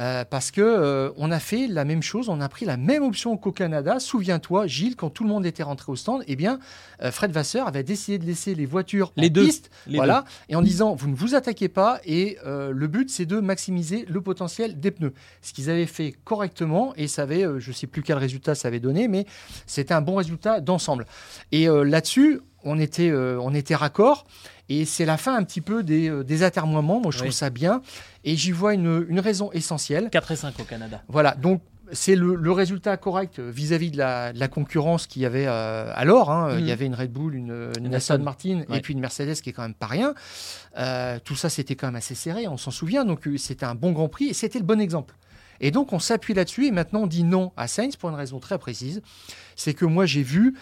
[0.00, 3.02] Euh, parce que euh, on a fait la même chose, on a pris la même
[3.02, 4.00] option qu'au Canada.
[4.00, 6.58] Souviens-toi, Gilles, quand tout le monde était rentré au stand, eh bien,
[7.02, 10.56] euh, Fred Vasseur avait décidé de laisser les voitures les en deux, piste, voilà, et
[10.56, 14.80] en disant vous ne vous attaquez pas et le but c'est de maximiser le potentiel
[14.80, 15.12] des pneus.
[15.42, 18.68] Ce qu'ils avaient fait correctement et ça avait, je ne sais plus quel résultat ça
[18.68, 19.26] avait donné, mais
[19.66, 21.06] c'était un bon résultat d'ensemble.
[21.52, 24.26] Et là-dessus, on était, on était raccord.
[24.70, 27.00] Et c'est la fin un petit peu des, euh, des atermoiements.
[27.00, 27.82] Moi, je trouve ça bien.
[28.22, 30.10] Et j'y vois une, une, raison essentielle.
[30.10, 31.02] 4 et 5 au Canada.
[31.08, 31.34] Voilà.
[31.34, 31.60] Donc,
[31.92, 35.90] c'est le, le, résultat correct vis-à-vis de, la, de la, concurrence qu'il y avait euh,
[35.96, 36.30] alors.
[36.30, 36.56] Hein.
[36.60, 39.50] Il y avait une Red Bull, une, une Aston Martin et puis une Mercedes qui
[39.50, 40.14] est quand même pas rien.
[40.78, 43.04] Euh, tout ça, c'était quand même assez serré, on s'en souvient.
[43.04, 45.16] Donc, c'était un bon Grand Prix et c'était le bon exemple.
[45.60, 48.38] Et donc, on s'appuie là-dessus et maintenant, on dit non à Sainz pour une raison
[48.38, 49.02] très précise.
[49.56, 50.54] C'est que moi, j'ai vu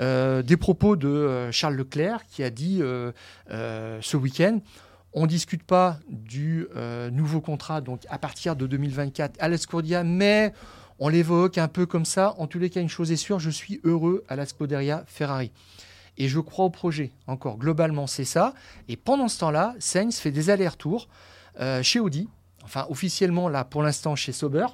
[0.00, 3.12] euh, des propos de euh, Charles Leclerc qui a dit euh,
[3.48, 4.60] ce week-end
[5.12, 6.68] on ne discute pas du
[7.10, 10.52] nouveau contrat donc à partir de 2024 à l'Escordia, mais
[11.00, 12.36] on l'évoque un peu comme ça.
[12.38, 15.50] En tous les cas, une chose est sûre, je suis heureux à la Scuderia Ferrari.
[16.16, 17.10] Et je crois au projet.
[17.26, 18.54] Encore, globalement, c'est ça.
[18.86, 21.08] Et pendant ce temps-là, Sainz fait des allers-retours
[21.82, 22.28] chez Audi,
[22.62, 24.66] enfin officiellement là pour l'instant chez Sauber.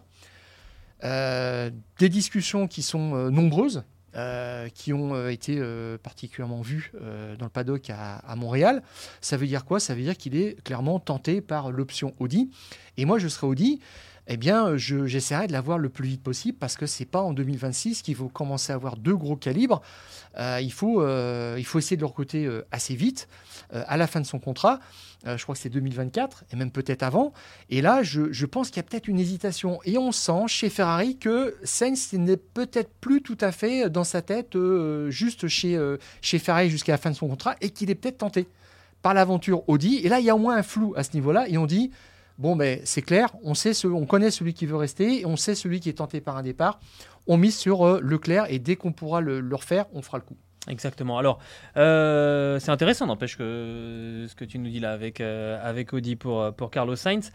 [1.02, 3.84] des discussions qui sont nombreuses
[4.16, 6.90] euh, qui ont euh, été euh, particulièrement vus
[7.38, 8.82] dans le paddock à, Montréal.
[9.20, 9.78] Ça veut dire quoi?
[9.78, 12.50] Ça veut dire qu'il est clairement tenté par l'option Audi.
[12.96, 13.80] Et moi, je serai Audi.
[14.28, 18.02] Eh bien, j'essaierai de l'avoir le plus vite possible parce que c'est pas en 2026
[18.02, 19.82] qu'il faut commencer à avoir deux gros calibres.
[20.38, 21.06] il, faut,
[21.56, 23.28] il faut essayer de le recruter assez vite,
[23.70, 24.80] à la fin de son contrat.
[25.26, 27.32] Euh, je crois que c'est 2024, et même peut-être avant.
[27.68, 29.80] Et là, je, pense qu'il y a peut-être une hésitation.
[29.84, 34.22] Et on sent chez Ferrari que Sainz n'est peut-être plus tout à fait dans sa
[34.22, 37.90] tête euh, juste chez, euh, chez Ferrari jusqu'à la fin de son contrat, et qu'il
[37.90, 38.46] est peut-être tenté
[39.02, 40.00] par l'aventure Audi.
[40.04, 41.90] Et là, il y a au moins un flou à ce niveau-là, et on dit,
[42.38, 45.36] bon, ben, c'est clair, on, sait ce, on connaît celui qui veut rester, et on
[45.36, 46.80] sait celui qui est tenté par un départ.
[47.26, 50.36] On mise sur Leclerc, et dès qu'on pourra le refaire, on fera le coup.
[50.68, 51.18] Exactement.
[51.18, 51.38] Alors,
[51.76, 56.16] euh, c'est intéressant, n'empêche que ce que tu nous dis là avec, euh, avec Audi
[56.16, 57.30] pour, euh, pour Carlos Sainz.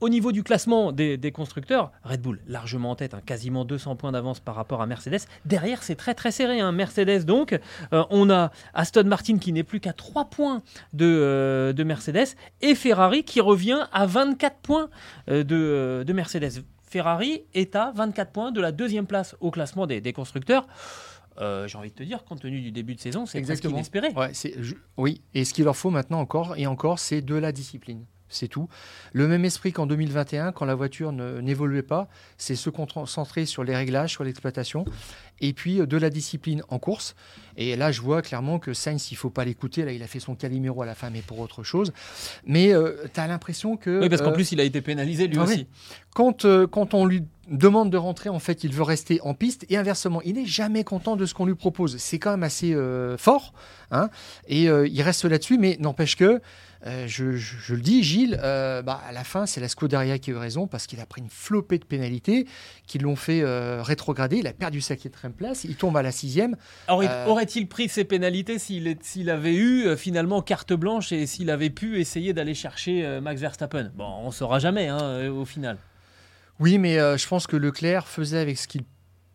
[0.00, 4.12] au niveau du classement des, constructeurs, Red Bull largement en tête, hein, quasiment 200 points
[4.12, 5.20] d'avance par rapport à Mercedes.
[5.44, 6.60] Derrière, c'est très très serré.
[6.60, 6.72] Hein.
[6.72, 7.58] Mercedes, donc,
[7.92, 13.24] on a Aston Martin qui n'est plus qu'à 3 points de, de Mercedes et Ferrari
[13.24, 14.88] qui revient à 24 points
[15.28, 16.64] de, de Mercedes.
[16.88, 20.66] Ferrari est à 24 points de la deuxième place au classement des, des constructeurs.
[21.40, 24.08] Euh, j'ai envie de te dire, compte tenu du début de saison, c'est exactement inespéré.
[24.16, 24.32] Ouais,
[24.96, 28.04] oui, et ce qu'il leur faut maintenant encore et encore, c'est de la discipline.
[28.28, 28.68] C'est tout.
[29.12, 33.74] Le même esprit qu'en 2021, quand la voiture n'évoluait pas, c'est se concentrer sur les
[33.74, 34.84] réglages, sur l'exploitation,
[35.40, 37.14] et puis euh, de la discipline en course.
[37.56, 39.84] Et là, je vois clairement que Sainz, il faut pas l'écouter.
[39.84, 41.92] Là, il a fait son Calimero à la fin, mais pour autre chose.
[42.44, 44.00] Mais euh, tu as l'impression que.
[44.00, 45.66] Oui, parce qu'en plus, il a été pénalisé lui aussi.
[46.14, 49.64] Quand, quand on lui demande de rentrer, en fait, il veut rester en piste.
[49.68, 51.96] Et inversement, il n'est jamais content de ce qu'on lui propose.
[51.98, 53.52] C'est quand même assez euh, fort.
[53.90, 54.10] Hein,
[54.46, 56.40] et euh, il reste là-dessus, mais n'empêche que,
[56.86, 57.24] euh, je,
[57.74, 60.86] le dis, Gilles, bah, à la fin, c'est la Scuderia qui a eu raison parce
[60.86, 62.46] qu'il a pris une flopée de pénalités
[62.86, 63.42] qui l'ont fait
[63.82, 64.38] rétrograder.
[64.38, 65.64] Il a perdu sa quatrième place.
[65.64, 66.56] Il tombe à la sixième.
[66.88, 72.32] Aurait-il pris ces pénalités s'il avait eu finalement carte blanche et s'il avait pu essayer
[72.32, 73.90] d'aller chercher Max Verstappen?
[73.94, 75.78] Bon, on ne saura jamais hein, au final.
[76.60, 78.82] Oui, mais euh, je pense que Leclerc faisait avec ce qu'il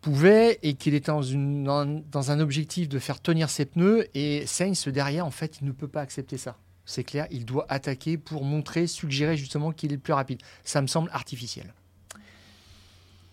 [0.02, 4.06] pouvait et qu'il était dans, une, dans, un objectif de faire tenir ses pneus.
[4.14, 6.58] Et Sainz, derrière, en fait, il ne peut pas accepter ça.
[6.86, 10.40] C'est clair, il doit attaquer pour montrer, suggérer justement qu'il est le plus rapide.
[10.64, 11.72] Ça me semble artificiel.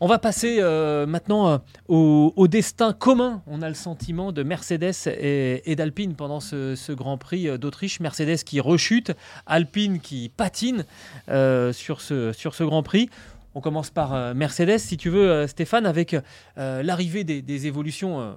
[0.03, 4.95] On va passer euh, maintenant euh, au, destin commun, on a le sentiment, de Mercedes
[5.05, 7.99] et, d'Alpine pendant ce, Grand Prix d'Autriche.
[7.99, 9.11] Mercedes qui rechute,
[9.45, 10.85] Alpine qui patine
[11.27, 13.09] sur, ce, sur ce Grand Prix.
[13.53, 16.15] On commence par euh, Mercedes, si tu veux, euh, Stéphane, avec
[16.57, 18.35] euh, l'arrivée des, évolutions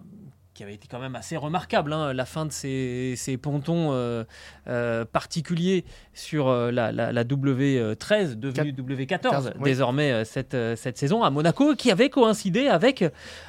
[0.55, 4.23] qui avait été quand même assez remarquable, hein, la fin de ces, ces pontons euh,
[4.69, 9.65] euh, particuliers sur euh, la, la, la W13, devenue W14 14, oui.
[9.65, 13.05] désormais cette, cette saison à Monaco, qui avait coïncidé avec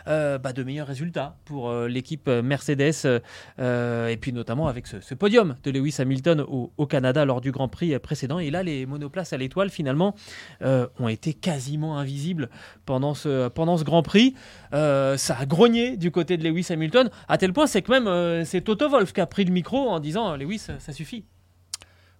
[0.05, 3.21] bah, de meilleurs résultats pour l'équipe Mercedes,
[3.59, 7.51] et puis notamment avec ce, ce podium de Lewis Hamilton au, au Canada lors du
[7.51, 8.39] Grand Prix précédent.
[8.39, 10.15] Et là, les monoplaces à l'étoile, finalement,
[10.61, 12.49] ont été quasiment invisibles
[12.85, 14.33] pendant ce, pendant ce Grand Prix.
[14.71, 16.94] Ça a grogné du côté de Lewis Hamilton,
[17.27, 19.89] à tel point c'est que même euh, c'est Toto Wolff qui a pris le micro
[19.89, 21.25] en disant Lewis, ça suffit.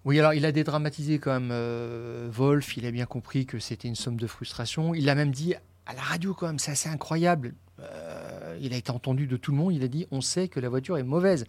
[0.05, 3.87] Oui, alors il a dédramatisé quand même euh, Wolf, il a bien compris que c'était
[3.87, 4.93] une somme de frustration.
[4.93, 5.55] Il a même dit
[5.87, 7.55] à la radio quand même, c'est assez incroyable.
[7.79, 10.59] Euh, il a été entendu de tout le monde, il a dit on sait que
[10.59, 11.45] la voiture est mauvaise.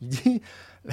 [0.00, 0.40] Il dit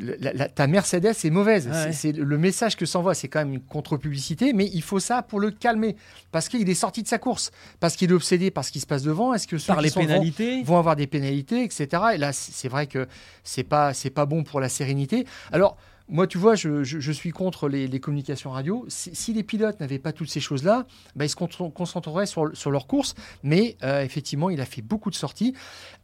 [0.00, 1.68] la- la- ta Mercedes est mauvaise.
[1.68, 1.92] Ouais.
[1.92, 5.38] C'est- le message que s'envoie, c'est quand même une contre-publicité, mais il faut ça pour
[5.40, 5.96] le calmer
[6.32, 8.86] parce qu'il est sorti de sa course, parce qu'il est obsédé par ce qui se
[8.86, 9.34] passe devant.
[9.34, 10.62] Est-ce que ceux Par qui les sont devant pénalités.
[10.62, 12.02] vont avoir des pénalités, etc.
[12.14, 13.06] Et là, c'est vrai que
[13.44, 15.26] c'est pas c'est pas bon pour la sérénité.
[15.52, 15.76] Alors
[16.08, 18.84] moi, tu vois, je, je- je suis contre les, les communications radio.
[18.88, 22.50] Si, si les pilotes n'avaient pas toutes ces choses-là, bah, ils se con- concentreraient sur,
[22.56, 23.14] sur leur course.
[23.42, 25.54] Mais euh, effectivement, il a fait beaucoup de sorties,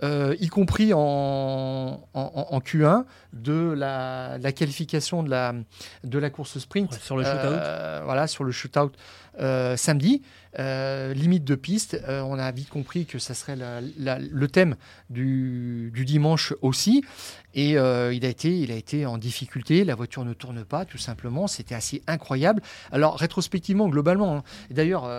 [0.03, 5.55] euh, y compris en, en, en- en Q1 de la, la qualification de la,
[6.05, 6.93] de la course sprint.
[6.95, 7.39] Sur le shootout.
[7.43, 8.91] Euh, voilà, sur le shootout
[9.41, 10.23] euh, samedi.
[10.61, 12.01] Euh, limite de piste.
[12.09, 14.77] Euh, on a vite compris que ça serait le thème
[15.11, 17.05] du, dimanche aussi.
[17.55, 19.85] Et il, a été, en difficulté.
[19.85, 21.47] La voiture ne tourne pas, tout simplement.
[21.47, 22.63] C'était assez incroyable.
[22.93, 25.11] Alors, rétrospectivement, globalement, hein, d'ailleurs,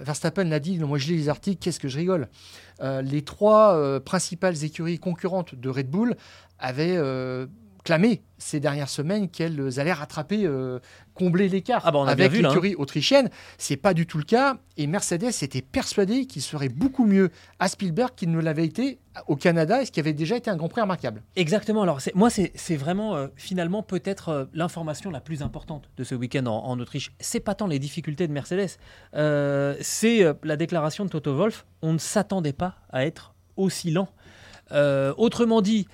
[0.00, 2.28] Verstappen l'a dit, moi je lis les articles, qu'est-ce que je rigole?
[2.80, 6.16] Les trois principales écuries concurrentes de Red Bull
[6.58, 6.98] avaient
[7.84, 10.80] clamé ces dernières semaines qu'elles allaient rattraper, euh,
[11.14, 12.42] combler l'écart Ah bah, avec là, hein.
[12.48, 13.30] l'écurie autrichienne.
[13.58, 14.58] C'est pas du tout le cas.
[14.76, 19.36] Et Mercedes était persuadé qu'il serait beaucoup mieux à Spielberg qu'il ne l'avait été au
[19.36, 21.22] Canada, et ce qui avait déjà été un Grand Prix remarquable.
[21.36, 21.82] Exactement.
[21.82, 26.14] Alors, moi, c'est c'est vraiment euh, finalement peut-être euh, l'information la plus importante de ce
[26.14, 27.12] week-end en, en Autriche.
[27.20, 28.76] C'est pas tant les difficultés de Mercedes,
[29.80, 31.64] c'est la déclaration de Toto Wolff.
[31.82, 34.08] On ne s'attendait pas à être aussi lent.
[35.16, 35.86] Autrement dit,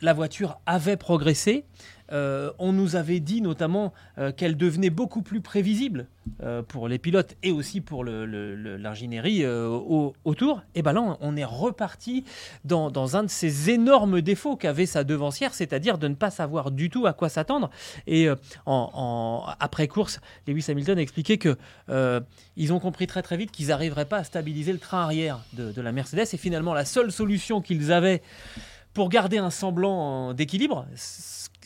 [0.00, 1.64] la voiture avait progressé.
[2.12, 6.08] Euh, on nous avait dit notamment euh, qu'elle devenait beaucoup plus prévisible
[6.42, 10.62] euh, pour les pilotes et aussi pour l'ingénierie euh, au- autour.
[10.74, 12.24] Et ben là, on est reparti
[12.66, 16.90] dans, un de ces énormes défauts qu'avait sa devancière, c'est-à-dire de ne pas savoir du
[16.90, 17.70] tout à quoi s'attendre.
[18.06, 18.34] Et euh,
[18.66, 21.56] en, en- après course, Lewis Hamilton expliquait que
[21.88, 22.20] euh,
[22.56, 25.72] ils ont compris très très vite qu'ils n'arriveraient pas à stabiliser le train arrière de,
[25.72, 26.26] de la Mercedes.
[26.32, 28.20] Et finalement, la seule solution qu'ils avaient
[28.94, 30.86] pour garder un semblant d'équilibre,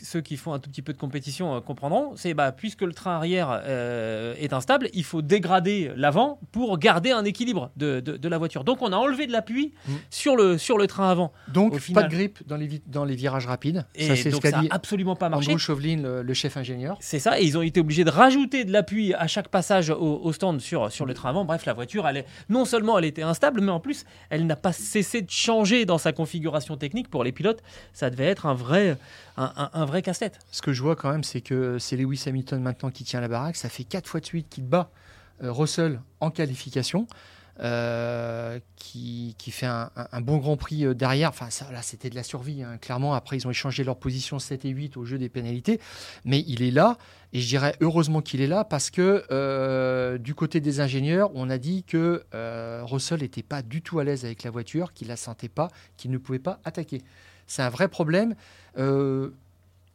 [0.02, 2.92] ceux qui font un tout petit peu de compétition euh, comprendront, c'est bah, puisque le
[2.92, 8.16] train arrière euh, est instable, il faut dégrader l'avant pour garder un équilibre de, de-
[8.16, 8.64] de la voiture.
[8.64, 9.92] Donc on a enlevé de l'appui Mm.
[10.10, 11.32] sur, le, sur le train avant.
[11.48, 13.84] Donc, Au pas de grippe dans les, dans les virages rapides.
[13.94, 15.50] Et ça, c'est ce qu'a dit n'a absolument pas marché.
[15.52, 16.96] Andrew Chauvelin, le, le chef ingénieur.
[17.00, 20.20] C'est ça, et ils ont été obligés de rajouter de l'appui à chaque passage au,
[20.22, 21.44] au stand sur, sur le train avant.
[21.44, 24.56] Bref, la voiture, elle est, non seulement elle était instable, mais en plus, elle n'a
[24.56, 27.08] pas cessé de changer dans sa configuration technique.
[27.08, 28.96] Pour les pilotes, ça devait être un vrai,
[29.36, 30.38] un, vrai casse-tête.
[30.50, 33.28] Ce que je vois quand même, c'est que c'est Lewis Hamilton maintenant qui tient la
[33.28, 33.56] baraque.
[33.56, 34.90] Ça fait quatre fois de suite qu'il bat
[35.42, 37.06] euh, Russell en qualification.
[37.58, 41.30] euh, qui, fait un, bon Grand Prix euh, derrière.
[41.30, 43.14] Enfin, là, c'était de la survie, hein, clairement.
[43.14, 45.80] Après, ils ont échangé leur position 7 et 8 au jeu des pénalités.
[46.26, 46.98] Mais il est là.
[47.32, 51.56] Et je dirais heureusement qu'il est là parce que du côté des ingénieurs, on a
[51.56, 52.24] dit que
[52.84, 56.10] Russell n'était pas du tout à l'aise avec la voiture, qu'il la sentait pas, qu'il
[56.10, 57.02] ne pouvait pas attaquer.
[57.46, 58.34] C'est un vrai problème.
[58.78, 59.30] Euh,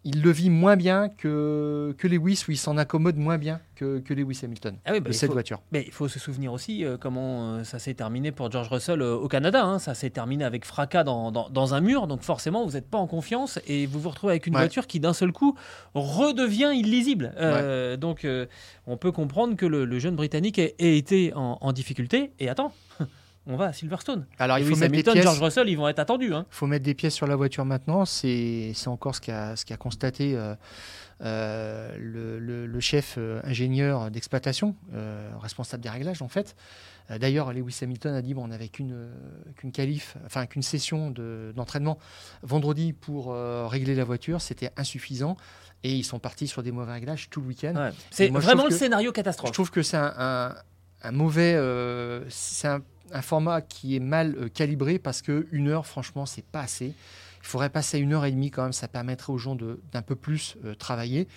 [0.03, 3.99] il le vit moins bien que, que Lewis, où il s'en accommode moins bien que,
[3.99, 5.61] que Lewis Hamilton Ah oui, bah, de cette faut- voiture.
[5.71, 8.99] Mais il faut se souvenir aussi euh, comment euh, ça s'est terminé pour George Russell
[9.03, 9.63] euh, au Canada.
[9.63, 9.77] hein.
[9.77, 12.07] Ça s'est terminé avec fracas dans, dans- dans un mur.
[12.07, 14.61] Donc forcément, vous n'êtes pas en confiance et vous vous retrouvez avec une Ouais.
[14.61, 15.55] voiture qui d'un seul coup
[15.93, 17.33] redevient illisible.
[17.99, 18.25] Donc
[18.87, 22.31] on peut comprendre que le, le jeune Britannique ait, ait été en, en difficulté.
[22.39, 22.73] Et attends,
[23.47, 24.25] on va à Silverstone.
[24.39, 26.34] Alors, il faut Lewis mettre, des Hamilton, pièces, George Russell, ils vont être attendus.
[26.34, 26.45] hein.
[26.49, 28.06] faut mettre des pièces sur la voiture maintenant.
[28.06, 30.56] C'est c'est encore ce qu'a ce qu'a constaté euh,
[31.21, 34.75] euh, le, le- le chef euh, ingénieur d'exploitation,
[35.39, 36.56] responsable des réglages en fait.
[37.19, 38.95] D'ailleurs, Lewis Hamilton a dit bon, on n'avait qu'une
[39.58, 41.97] qu'une qualif, enfin qu'une session de- d'entraînement
[42.41, 43.36] vendredi pour
[43.69, 45.36] régler la voiture, c'était insuffisant.
[45.84, 47.73] Et ils sont partis sur des mauvais réglages tout le week-end.
[47.75, 47.89] Ouais.
[48.12, 49.49] C'est vraiment le que- scénario catastrophe.
[49.49, 50.56] Je trouve que c'est un, un-
[51.04, 51.54] un mauvais.
[52.30, 52.82] c'est un,
[53.13, 56.88] un format qui est mal euh, calibré parce que une heure, franchement, c'est pas assez.
[57.43, 58.74] Il faudrait passer à une heure et demie quand même.
[58.74, 61.28] Ça permettrait aux gens d'un peu plus euh, travailler.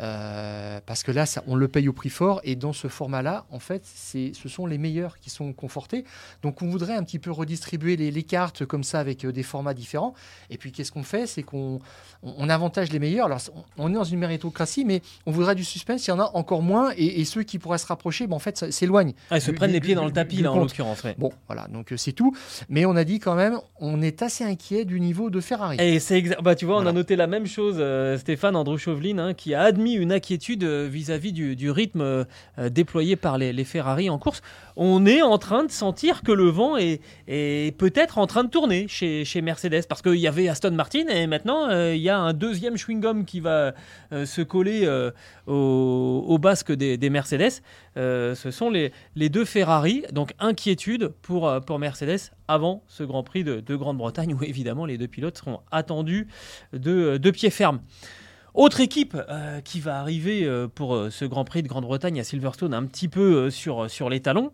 [0.00, 3.46] Euh, parce que là, ça, on le paye au prix fort et dans ce format-là,
[3.50, 6.04] en fait, ce sont les meilleurs qui sont confortés.
[6.42, 9.42] Donc, on voudrait un petit peu redistribuer les, les cartes comme ça avec euh, des
[9.42, 10.14] formats différents.
[10.50, 11.26] Et puis, qu'est-ce qu'on fait?
[11.26, 11.80] C'est qu'on
[12.22, 13.26] on, avantage les meilleurs.
[13.26, 13.40] Alors,
[13.76, 16.06] on est dans une méritocratie, mais on voudrait du suspense.
[16.06, 18.70] Il y en a encore moins et, ceux qui pourraient se rapprocher, ben, en fait,
[18.70, 19.14] s'éloignent.
[19.30, 21.02] Ah, ils se prennent les pieds dans le tapis, là, en l'occurrence.
[21.18, 22.34] Bon, voilà, donc euh, c'est tout.
[22.68, 25.76] Mais on a dit quand même, on est assez inquiet du niveau de Ferrari.
[25.80, 27.82] Et c'est bah, tu vois, on a noté la même chose,
[28.18, 32.24] Stéphane Andrew Chauvelin, hein, qui a admis une inquiétude euh, vis-à-vis du, rythme euh,
[32.68, 34.42] déployé par les, Ferrari en course.
[34.76, 37.00] On est en train de sentir que le vent est,
[37.78, 41.68] peut-être en train de tourner chez, Mercedes, parce qu'il y avait Aston Martin et maintenant
[41.68, 43.72] euh, il y a un deuxième chewing-gum qui va
[44.10, 44.88] se coller
[45.46, 47.62] au, basque des, Mercedes.
[47.96, 54.34] ce sont les, deux Ferrari, donc inquiétude pour, Mercedes avant ce Grand Prix de, Grande-Bretagne
[54.34, 56.28] où évidemment les deux pilotes seront attendus
[56.72, 57.80] de pied ferme.
[58.58, 62.24] Autre équipe euh, qui va arriver euh, pour euh, ce Grand Prix de Grande-Bretagne à
[62.24, 64.50] Silverstone un petit peu sur, sur les talons,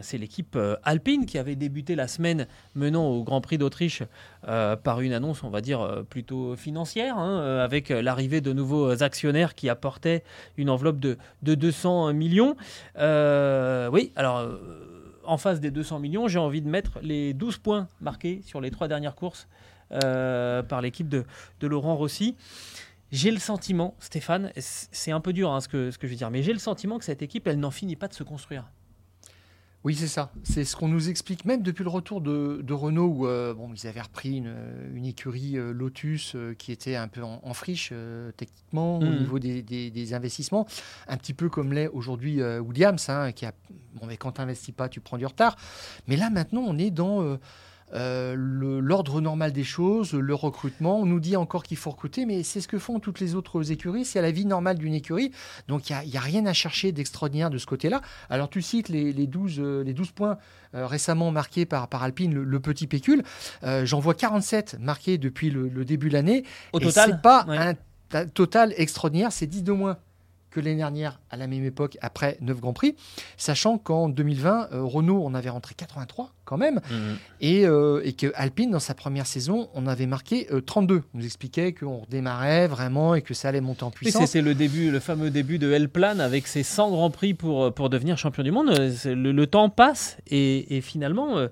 [0.00, 2.46] c'est l'équipe Alpine qui avait débuté la semaine
[2.76, 4.02] menant au Grand Prix d'Autriche
[4.42, 9.68] par une annonce, on va dire, plutôt financière, hein, avec l'arrivée de nouveaux actionnaires qui
[9.70, 10.22] apportaient
[10.58, 12.54] une enveloppe de, de 200 millions.
[12.96, 14.46] oui, alors
[15.24, 18.70] en face des 200 millions, j'ai envie de mettre les 12 points marqués sur les
[18.70, 19.48] trois dernières courses
[19.88, 21.24] par l'équipe de,
[21.60, 22.36] de Laurent Rossi.
[23.16, 26.18] J'ai le sentiment, Stéphane, c'est un peu dur hein, ce, que, ce que je veux
[26.18, 28.70] dire, mais j'ai le sentiment que cette équipe, elle n'en finit pas de se construire.
[29.84, 30.32] Oui, c'est ça.
[30.42, 33.86] C'est ce qu'on nous explique, même depuis le retour de, Renault, où euh, bon, ils
[33.86, 37.94] avaient repris une, écurie euh, Lotus euh, qui était un peu en, friche
[38.36, 39.18] techniquement au mmh.
[39.18, 40.66] niveau des, investissements,
[41.08, 43.52] un petit peu comme l'est aujourd'hui Williams, hein, qui a
[43.94, 45.56] bon, mais quand tu n'investis pas, tu prends du retard.
[46.06, 47.38] Mais là, maintenant, on est dans
[47.94, 50.98] euh, l'ordre normal des choses, le recrutement.
[51.00, 53.70] On nous dit encore qu'il faut recruter, mais c'est ce que font toutes les autres
[53.70, 54.04] écuries.
[54.04, 55.30] C'est la vie normale d'une écurie.
[55.68, 58.00] Donc il n'y a, rien à chercher d'extraordinaire de ce côté-là.
[58.28, 60.38] Alors tu cites les, 12, les 12 euh, points
[60.74, 63.22] euh, récemment marqués par, par Alpine, le, petit pécule.
[63.62, 66.44] J'en vois 47 marqués depuis le, début de l'année.
[66.72, 69.98] Au total C'est pas un total extraordinaire, c'est 10 de moins
[70.56, 72.96] que l'année dernière à la même époque après 9 Grands Prix,
[73.36, 77.16] sachant qu'en 2020, euh, Renault en avait rentré 83 quand même, mhm.
[77.42, 80.94] et, euh, et, que Alpine, dans sa première saison, on avait marqué 32.
[80.94, 84.30] Euh, on nous expliquait qu'on redémarrait vraiment et que ça allait monter en puissance.
[84.30, 87.90] c'est le début, le fameux début de L-Plan avec ses 100 Grands Prix pour, pour
[87.90, 88.70] devenir champion du monde.
[89.04, 91.48] Le, temps passe et, et finalement,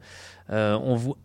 [0.48, 1.18] on voit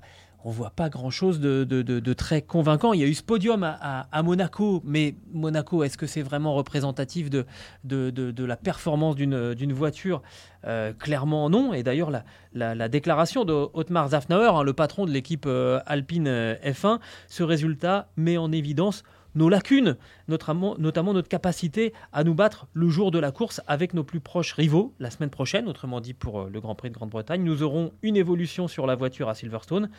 [0.46, 2.94] on voit pas grand-chose de, très convaincant.
[2.94, 7.30] Il y a eu ce podium à, Monaco, mais Monaco, est-ce que c'est vraiment représentatif
[7.30, 7.46] de,
[7.84, 10.22] la performance d'une voiture?
[10.66, 11.74] Euh, Clairement non.
[11.74, 12.12] Et d'ailleurs,
[12.54, 17.44] la, déclaration de Otmar Zafnauer, hein, le patron de l'équipe euh, Alpine euh, F1, ce
[17.44, 19.04] résultat met en évidence
[19.36, 23.94] nos lacunes, notamment, notamment notre capacité à nous battre le jour de la course avec
[23.94, 26.96] nos plus proches rivaux la semaine prochaine, autrement dit pour euh, le Grand Prix de
[26.96, 27.44] Grande-Bretagne.
[27.44, 29.90] Nous aurons une évolution sur la voiture à Silverstone.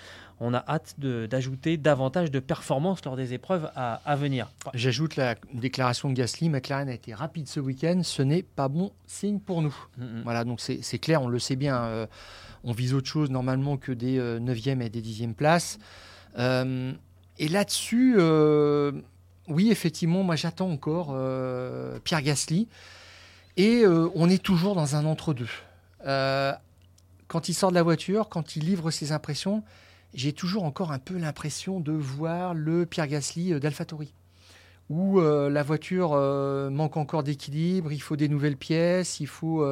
[0.41, 4.51] On a hâte d'ajouter davantage de performances lors des épreuves à, venir.
[4.75, 8.93] J'ajoute la déclaration de Gasly, McLaren a été rapide ce week-end, ce n'est pas bon
[9.07, 9.75] signe pour nous.
[10.25, 11.83] Voilà, donc c'est clair, on le sait bien.
[11.85, 12.07] Euh,
[12.65, 15.79] on vise autre chose normalement que des 9e euh, et des 10e places.
[16.37, 18.17] et là-dessus,
[19.51, 22.69] oui, effectivement, moi j'attends encore euh, Pierre Gasly.
[23.57, 25.51] Et euh, on est toujours dans un entre-deux.
[26.07, 26.53] Euh,
[27.27, 29.63] quand il sort de la voiture, quand il livre ses impressions,
[30.15, 34.15] j'ai toujours encore un peu l'impression de voir le Pierre Gasly d'AlphaTauri.
[34.89, 36.17] Où la voiture
[36.73, 39.65] manque encore d'équilibre, il faut des nouvelles pièces, il faut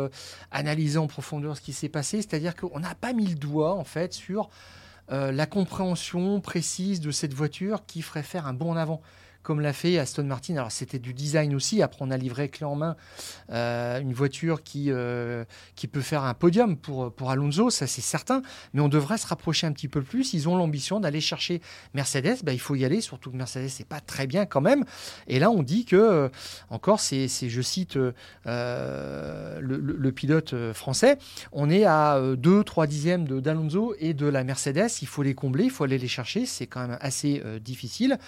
[0.53, 2.19] analyser en profondeur ce qui s'est passé.
[2.19, 4.49] C'est-à-dire qu'on n'a pas mis le doigt en fait sur
[5.09, 9.03] la compréhension précise de cette voiture qui ferait faire un bond en avant
[9.49, 10.57] comme l'a fait Aston Martin.
[10.57, 11.81] Alors c'était du design aussi.
[11.81, 12.97] Après, on a livré clé en main
[13.51, 18.03] euh, une voiture qui, euh, qui peut faire un podium pour, pour Alonso, ça c'est
[18.03, 18.43] certain.
[18.75, 20.35] Mais on devrait se rapprocher un petit peu plus.
[20.35, 21.63] Ils ont l'ambition d'aller chercher
[21.95, 22.45] Mercedes.
[22.45, 24.85] Ben, il faut y aller, surtout que Mercedes c'est pas très bien quand même.
[25.29, 26.29] Et là, on dit que, euh,
[26.69, 28.13] encore, c'est, je cite le,
[29.63, 31.17] le, pilote français,
[31.53, 34.91] on est à 2-3 dixièmes d'Alonso et de la Mercedes.
[35.01, 36.45] Il faut les combler, il faut aller les chercher.
[36.45, 38.19] C'est quand même assez difficile.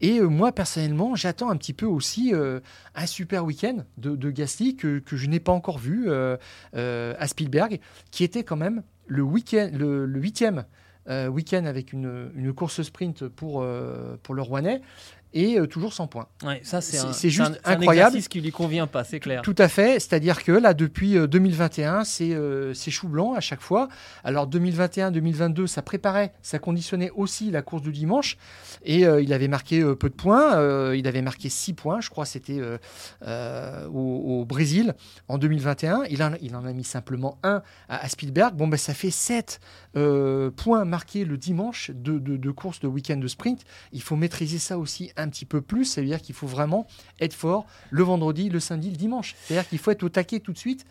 [0.00, 2.60] Et euh, moi, personnellement, j'attends un petit peu aussi euh,
[2.94, 6.36] un super week-end de, de Gasly que, je n'ai pas encore vu euh,
[6.72, 7.80] à Spielberg,
[8.10, 10.64] qui était quand même le, huitième
[11.08, 13.64] week-end avec une, course sprint pour,
[14.22, 14.80] pour le Rouennais.
[15.36, 16.26] Et euh, toujours sans points.
[16.44, 18.08] Ouais, ça c'est C'est- un- c'est juste un- un incroyable.
[18.08, 19.42] exercice qui lui convient pas, c'est clair.
[19.42, 23.40] Tout à fait, c'est-à-dire que là, depuis euh, 2021, c'est euh, c'est chou blanc à
[23.40, 23.88] chaque fois.
[24.24, 28.36] Alors 2021-2022, ça préparait, ça conditionnait aussi la course du dimanche,
[28.84, 32.00] et euh, il avait marqué euh, peu de points, euh, il avait marqué 6 points,
[32.00, 32.78] je crois, c'était euh,
[33.26, 34.94] euh, au, au Brésil
[35.28, 36.04] en 2021.
[36.10, 38.54] Il en, il en a mis simplement un à, à Spielberg.
[38.54, 39.60] Bon, ben, ça fait 7
[40.56, 43.64] points marqués le dimanche de, course de week-end de sprint.
[43.92, 46.86] Il faut maîtriser ça aussi un petit peu plus, ça veut dire qu'il faut vraiment
[47.20, 49.34] être fort le vendredi, le samedi, le dimanche.
[49.42, 50.84] C'est-à-dire qu'il faut être au taquet tout de suite.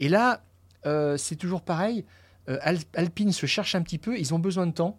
[0.00, 0.42] Et là,
[0.86, 2.04] euh, c'est toujours pareil.
[2.48, 4.96] Euh, Al- Alpine se cherche un petit peu, ils ont besoin de temps.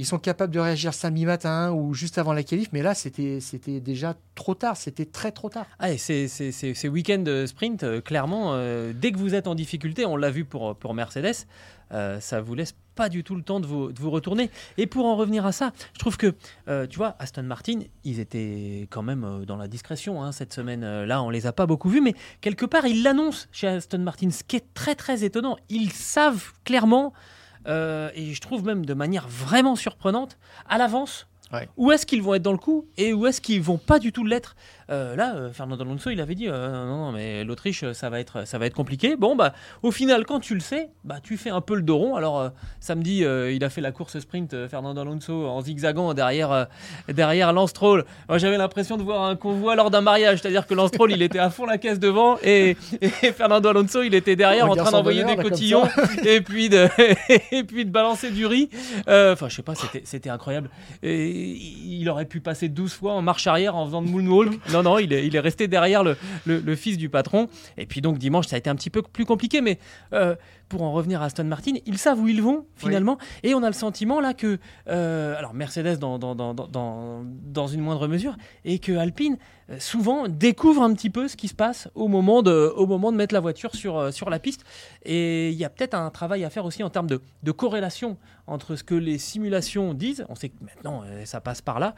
[0.00, 3.40] Ils sont capables de réagir samedi matin ou juste avant la qualif, mais là, c'était
[3.80, 4.76] déjà trop tard.
[4.76, 5.66] C'était très trop tard.
[5.80, 10.30] Ah, ces week-ends sprint, euh, clairement, euh, dès que vous êtes en difficulté, on l'a
[10.30, 11.34] vu pour, pour Mercedes,
[11.90, 14.50] euh, ça vous laisse pas du tout le temps de vous, de vous retourner.
[14.76, 16.34] Et pour en revenir à ça, je trouve que,
[16.66, 20.52] euh, tu vois, Aston Martin, ils étaient quand même euh, dans la discrétion hein, cette
[20.52, 24.30] semaine-là, on les a pas beaucoup vus, mais quelque part, ils l'annoncent chez Aston Martin,
[24.32, 25.56] ce qui est très très étonnant.
[25.68, 27.12] Ils savent clairement,
[27.68, 30.36] euh, et je trouve même de manière vraiment surprenante,
[30.68, 31.66] à l'avance, Ouais.
[31.78, 34.12] où est-ce qu'ils vont être dans le coup et où est-ce qu'ils vont pas du
[34.12, 34.54] tout l'être.
[34.90, 38.08] Euh, là, euh, Fernando Alonso, il avait dit euh, non, non, mais l'Autriche, euh, ça
[38.10, 39.16] va être, ça va être compliqué.
[39.16, 41.98] Bon, bah, au final, quand tu le sais, bah, tu fais un peu le dos
[41.98, 42.16] rond.
[42.16, 42.48] Alors euh,
[42.80, 46.64] samedi, euh, il a fait la course sprint, euh, Fernando Alonso, en zigzagant derrière, euh,
[47.08, 48.04] derrière Lance Stroll.
[48.28, 51.22] Moi, j'avais l'impression de voir un convoi lors d'un mariage, c'est-à-dire que Lance Stroll, il
[51.22, 54.90] était à fond la caisse devant et, et Fernando Alonso, il était derrière en train
[54.90, 55.84] d'envoyer des là, cotillons
[56.24, 56.88] et puis de
[57.52, 58.70] et puis de balancer du riz.
[59.08, 60.70] Euh, Enfin, je sais pas, c'était c'était incroyable.
[61.02, 64.52] Et il aurait pu passer 12 fois en marche arrière en faisant de moonwalk.
[64.82, 67.48] Non, non, il est, resté derrière le fils du patron.
[67.76, 69.78] Et puis donc dimanche, ça a été un petit peu plus compliqué, mais
[70.12, 70.34] euh,
[70.68, 73.18] pour en revenir à Aston Martin, ils savent où ils vont finalement.
[73.42, 74.58] Et on a le sentiment là que,
[74.88, 79.38] euh, alors Mercedes dans, dans, dans, dans, dans une moindre mesure, et que Alpine
[79.70, 83.12] euh, souvent découvre un petit peu ce qui se passe au moment de, au moment
[83.12, 84.64] de mettre la voiture sur, euh, sur la piste.
[85.04, 88.16] Et il y a peut-être un travail à faire aussi en termes de, de corrélation
[88.46, 91.94] entre ce que les simulations disent, on sait que maintenant ça passe par là,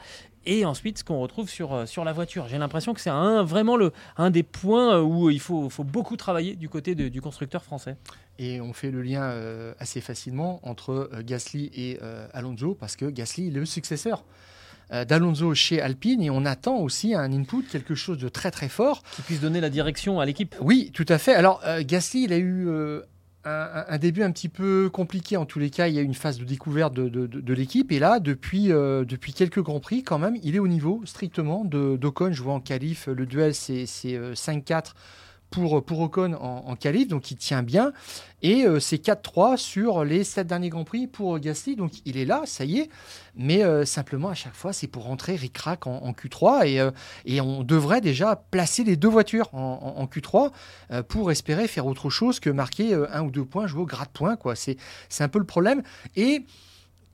[0.47, 2.49] et ensuite ce qu'on retrouve sur, sur la voiture.
[2.49, 6.17] J'ai l'impression que c'est un, vraiment le, un des points où il faut, faut beaucoup
[6.17, 7.97] travailler du côté de- du constructeur français.
[8.43, 12.97] Et on fait le lien euh, assez facilement entre euh, Gasly et euh, Alonso, parce
[12.97, 14.25] que Gasly est le successeur
[15.07, 19.05] d'Alonso chez Alpine, et on attend aussi un input, quelque chose de très très fort.
[19.15, 20.57] Qui puisse donner la direction à l'équipe.
[20.61, 21.33] Oui, tout à fait.
[21.33, 23.01] Alors, euh, Gasly, il a eu euh,
[23.45, 25.37] un, début un petit peu compliqué.
[25.37, 27.41] En tous les cas, il y a eu une phase de découverte de, de- de-
[27.41, 27.93] de l'équipe.
[27.93, 31.65] Et là, depuis, euh, depuis quelques Grands Prix, quand même, il est au niveau strictement
[31.65, 32.33] de- d'Ocon.
[32.33, 34.97] Je vois en qualif, le duel, c'est c'est, euh, 5-4
[35.51, 37.93] pour, pour Ocon en, en qualif, donc il tient bien.
[38.43, 42.25] Et euh, c'est 4-3 sur les 7 derniers Grands Prix pour Gasly, donc il est
[42.25, 42.89] là, ça y est.
[43.35, 46.67] Mais euh, simplement, à chaque fois, c'est pour rentrer ric-rac en, en Q3.
[46.67, 46.91] Et, euh,
[47.25, 50.53] et on devrait déjà placer les deux voitures en, en- en Q3
[50.93, 53.87] euh, pour espérer faire autre chose que marquer euh, un ou deux points, jouer au
[54.37, 54.55] quoi.
[54.57, 54.77] C'est
[55.21, 55.83] un peu le problème.
[56.17, 56.45] Et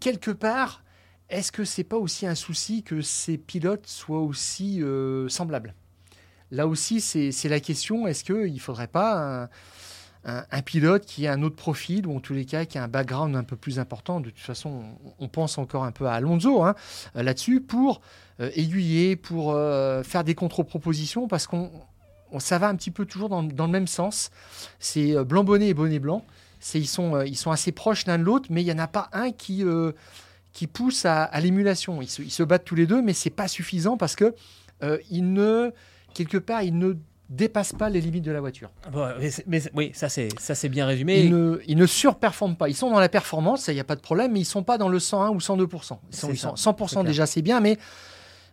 [0.01, 0.83] quelque part,
[1.29, 5.75] est-ce que c'est pas aussi un souci que ces pilotes soient aussi euh, semblables?
[6.51, 8.07] Là aussi, c'est la question.
[8.07, 9.49] Est-ce qu'il ne faudrait pas
[10.25, 12.89] un, pilote qui a un autre profil, ou en tous les cas qui a un
[12.89, 14.21] background un peu plus important?
[14.21, 14.85] De toute façon,
[15.19, 16.75] on, pense encore un peu à Alonso hein,
[17.17, 18.01] euh, là-dessus, pour
[18.41, 21.71] euh, aiguiller, pour euh, faire des contre-propositions, parce qu'on
[22.31, 24.31] on- ça va un petit peu toujours dans, le même sens.
[24.79, 26.25] C'est blanc bonnet et bonnet blanc.
[26.75, 29.65] Ils sont assez proches l'un de l'autre, mais il y en a pas un qui
[30.53, 32.03] qui pousse à, l'émulation.
[32.03, 34.35] Ils se, battent tous les deux, mais c'est pas suffisant parce que
[34.83, 35.71] ne
[36.17, 36.95] quelque part ils ne
[37.29, 38.71] dépassent pas les limites de la voiture.
[38.93, 39.09] Bon,
[39.47, 41.21] mais oui, ça c'est ça c'est bien résumé.
[41.21, 42.69] Ils ne, ils ne surperforment pas.
[42.69, 44.79] Ils sont dans la performance, il n'y a pas de problème, mais ils sont pas
[44.79, 45.99] dans le 101 ou 102%.
[46.11, 47.05] Ils sont, ils sont 100% c'est clair.
[47.05, 47.79] déjà, c'est bien, mais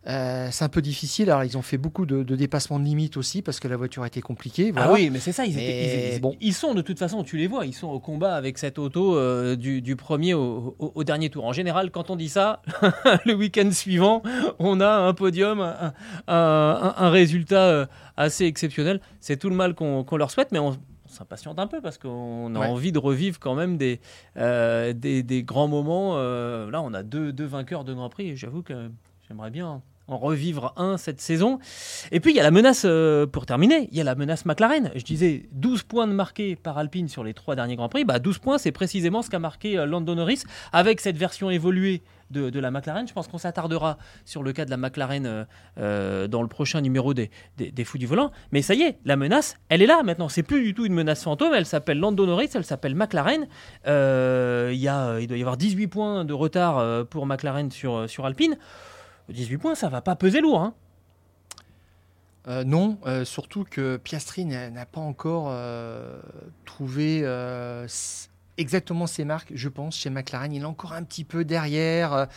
[0.07, 1.29] euh, c'est un peu difficile.
[1.31, 4.03] Alors, ils ont fait beaucoup de, de dépassements de limites aussi parce que la voiture
[4.03, 4.71] a été compliquée.
[4.71, 4.89] Voilà.
[4.89, 6.35] Ah oui, mais c'est ça, ils, Mais étaient- ils- ils- bon.
[6.41, 9.15] ils sont de toute façon, tu les vois, ils sont au combat avec cette auto
[9.15, 11.45] euh, du, du premier au, au- au dernier tour.
[11.45, 12.61] En général, quand on dit ça,
[13.25, 14.21] le week-end suivant,
[14.59, 15.93] on a un podium, un,
[16.27, 17.85] un- un- un résultat euh,
[18.17, 18.99] assez exceptionnel.
[19.21, 20.77] C'est tout le mal qu'on leur souhaite, mais on,
[21.07, 22.65] s'impatiente un peu parce qu'on a Ouais.
[22.65, 23.99] envie de revivre quand même des,
[24.37, 26.17] euh, des, des grands moments.
[26.17, 28.89] Là, on a deux, deux vainqueurs de Grand Prix et j'avoue que
[29.27, 31.59] j'aimerais bien en revivre un cette saison.
[32.11, 34.45] Et puis il y a la menace, euh, pour terminer, il y a la menace
[34.45, 34.91] McLaren.
[34.95, 38.03] Je disais 12 points de marqués par Alpine sur les trois derniers Grands Prix.
[38.03, 42.01] Bah, 12 points, c'est précisément ce qu'a marqué euh, Lando Norris avec cette version évoluée
[42.31, 43.07] de, de la McLaren.
[43.07, 45.45] Je pense qu'on s'attardera sur le cas de la McLaren euh,
[45.77, 48.31] euh, dans le prochain numéro des, des, des Fous du Volant.
[48.51, 50.27] Mais ça y est, la menace, elle est là maintenant.
[50.27, 51.53] C'est plus du tout une menace fantôme.
[51.53, 53.47] Elle s'appelle Lando Norris, elle s'appelle McLaren.
[53.85, 58.25] Il, y a, il doit y avoir 18 points de retard pour McLaren sur, sur
[58.25, 58.57] Alpine.
[59.33, 60.61] 18 points, ça va pas peser lourd.
[60.61, 60.73] Hein
[62.47, 66.21] euh, non, euh, surtout que Piastri n'a pas encore euh,
[66.65, 67.25] trouvé
[68.57, 70.53] exactement ses marques, je pense, chez McLaren.
[70.53, 72.27] Il est encore un petit peu derrière.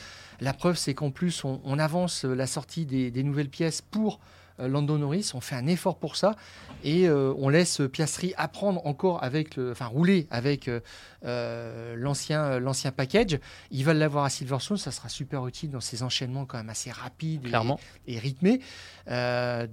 [0.40, 4.20] La preuve, c'est qu'en plus, on, avance la sortie des nouvelles pièces pour
[4.58, 5.32] Lando Norris.
[5.34, 6.34] On fait un effort pour ça
[6.84, 12.92] et euh, on laisse Piastri apprendre encore avec, le, enfin rouler avec euh, l'ancien l'ancien
[12.92, 13.38] package.
[13.70, 16.90] Il va l'avoir à Silverstone, ça sera super utile dans ses enchaînements quand même assez
[16.90, 17.46] rapides
[18.06, 18.60] et, rythmés.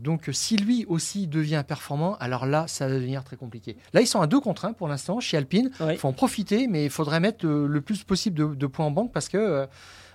[0.02, 3.78] donc si lui aussi devient performant, alors là ça va devenir très compliqué.
[3.94, 5.70] Là ils sont à deux contre 1 pour l'instant chez Alpine.
[5.90, 9.12] Il faut en profiter, mais il faudrait mettre le, plus possible de, points en banque
[9.12, 9.68] parce que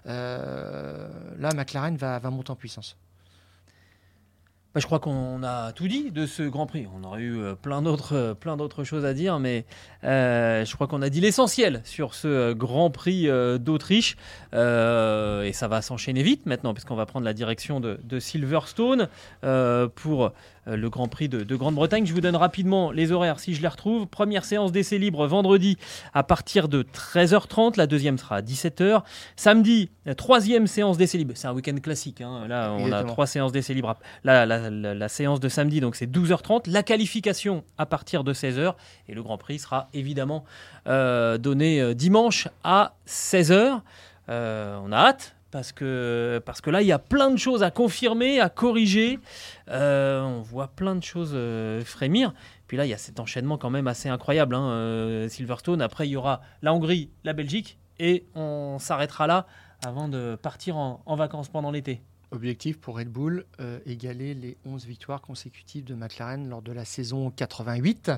[0.04, 2.96] là McLaren va monter en puissance.
[4.79, 6.87] Bah, je crois qu'on a tout dit de ce Grand Prix.
[6.97, 9.64] On aurait eu euh, plein d'autres, euh, plein d'autres choses à dire, mais
[10.05, 13.26] euh, je crois qu'on a dit l'essentiel sur ce Grand Prix
[13.59, 14.16] d'Autriche.
[14.53, 19.09] et ça va s'enchaîner vite maintenant, puisqu'on va prendre la direction de, Silverstone
[19.97, 20.31] pour
[20.76, 22.06] le Grand Prix de, Grande-Bretagne.
[22.06, 24.06] Je vous donne rapidement les horaires si je les retrouve.
[24.06, 25.78] Première séance d'essai libre vendredi
[26.14, 27.76] à partir de 13h30.
[27.76, 29.02] La deuxième sera à 17h.
[29.36, 31.32] Samedi, troisième séance d'essai libre.
[31.34, 32.20] C'est un week-end classique.
[32.20, 32.46] Hein.
[32.48, 33.96] Là, on a trois séances d'essai libre.
[34.24, 36.70] La, la, séance de samedi, donc c'est 12h30.
[36.70, 38.74] La qualification à partir de 16h.
[39.08, 40.44] Et le Grand Prix sera évidemment
[40.86, 43.80] euh, donné euh, dimanche à 16h.
[44.28, 47.70] on a hâte parce que, parce que là, il y a plein de choses à
[47.70, 49.18] confirmer, à corriger.
[49.68, 52.34] Euh, on voit plein de choses euh, frémir.
[52.66, 54.55] Puis là, il y a cet enchaînement quand même assez incroyable.
[54.55, 59.46] Hein, euh, Silverstone, après, il y aura la Hongrie, la Belgique, et on s'arrêtera là
[59.84, 62.03] avant de partir en, en vacances pendant l'été.
[62.30, 63.46] Objectif pour Red Bull,
[63.86, 68.11] égaler les 11 victoires consécutives de McLaren lors de la saison 88.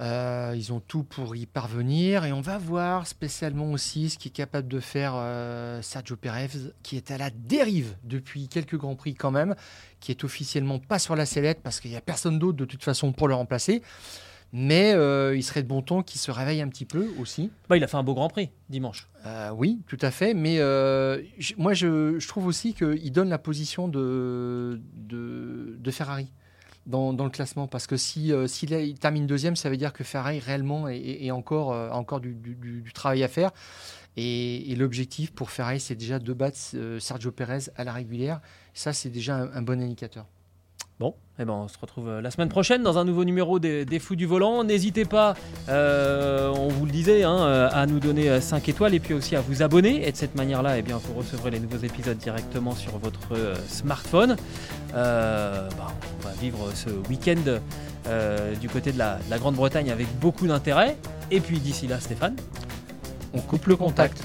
[0.00, 4.28] Euh, ils ont tout pour y parvenir et on va voir spécialement aussi ce qui
[4.28, 6.50] est capable de faire euh, Sergio Perez,
[6.82, 9.54] qui est à la dérive depuis quelques grands prix quand même,
[10.00, 12.84] qui est officiellement pas sur la sellette parce qu'il n'y a personne d'autre de toute
[12.84, 13.82] façon pour le remplacer.
[14.52, 17.50] Mais euh, il serait de bon ton qu'il se réveille un petit peu aussi.
[17.68, 19.08] Bah, il a fait un beau Grand Prix dimanche.
[19.54, 20.34] oui, tout à fait.
[20.34, 20.58] Mais
[21.56, 26.30] moi, je, je, trouve aussi qu'il donne la position de, de, de Ferrari
[26.86, 30.04] dans, le classement parce que si euh, s'il il termine deuxième, ça veut dire que
[30.04, 33.50] Ferrari réellement est, encore euh, encore du, travail à faire.
[34.16, 38.40] Et, l'objectif pour Ferrari, c'est déjà de battre euh, Sergio Perez à la régulière.
[38.72, 40.26] Ça, c'est déjà un bon indicateur.
[40.98, 43.98] Bon, eh ben on se retrouve euh, la semaine prochaine dans un nouveau numéro des,
[43.98, 44.64] Fous du Volant.
[44.64, 45.34] N'hésitez pas,
[45.68, 49.36] euh, on vous le disait, hein, euh, à nous donner 5 étoiles et puis aussi
[49.36, 50.08] à vous abonner.
[50.08, 53.34] Et de cette manière-là, eh bien, vous recevrez les nouveaux épisodes directement sur votre
[53.68, 54.36] smartphone.
[54.94, 55.68] Bah,
[56.18, 57.60] on va vivre ce week-end
[58.58, 60.96] du côté de la, la Grande-Bretagne avec beaucoup d'intérêt.
[61.30, 62.36] Et puis d'ici là, Stéphane,
[63.34, 64.22] on coupe le contact.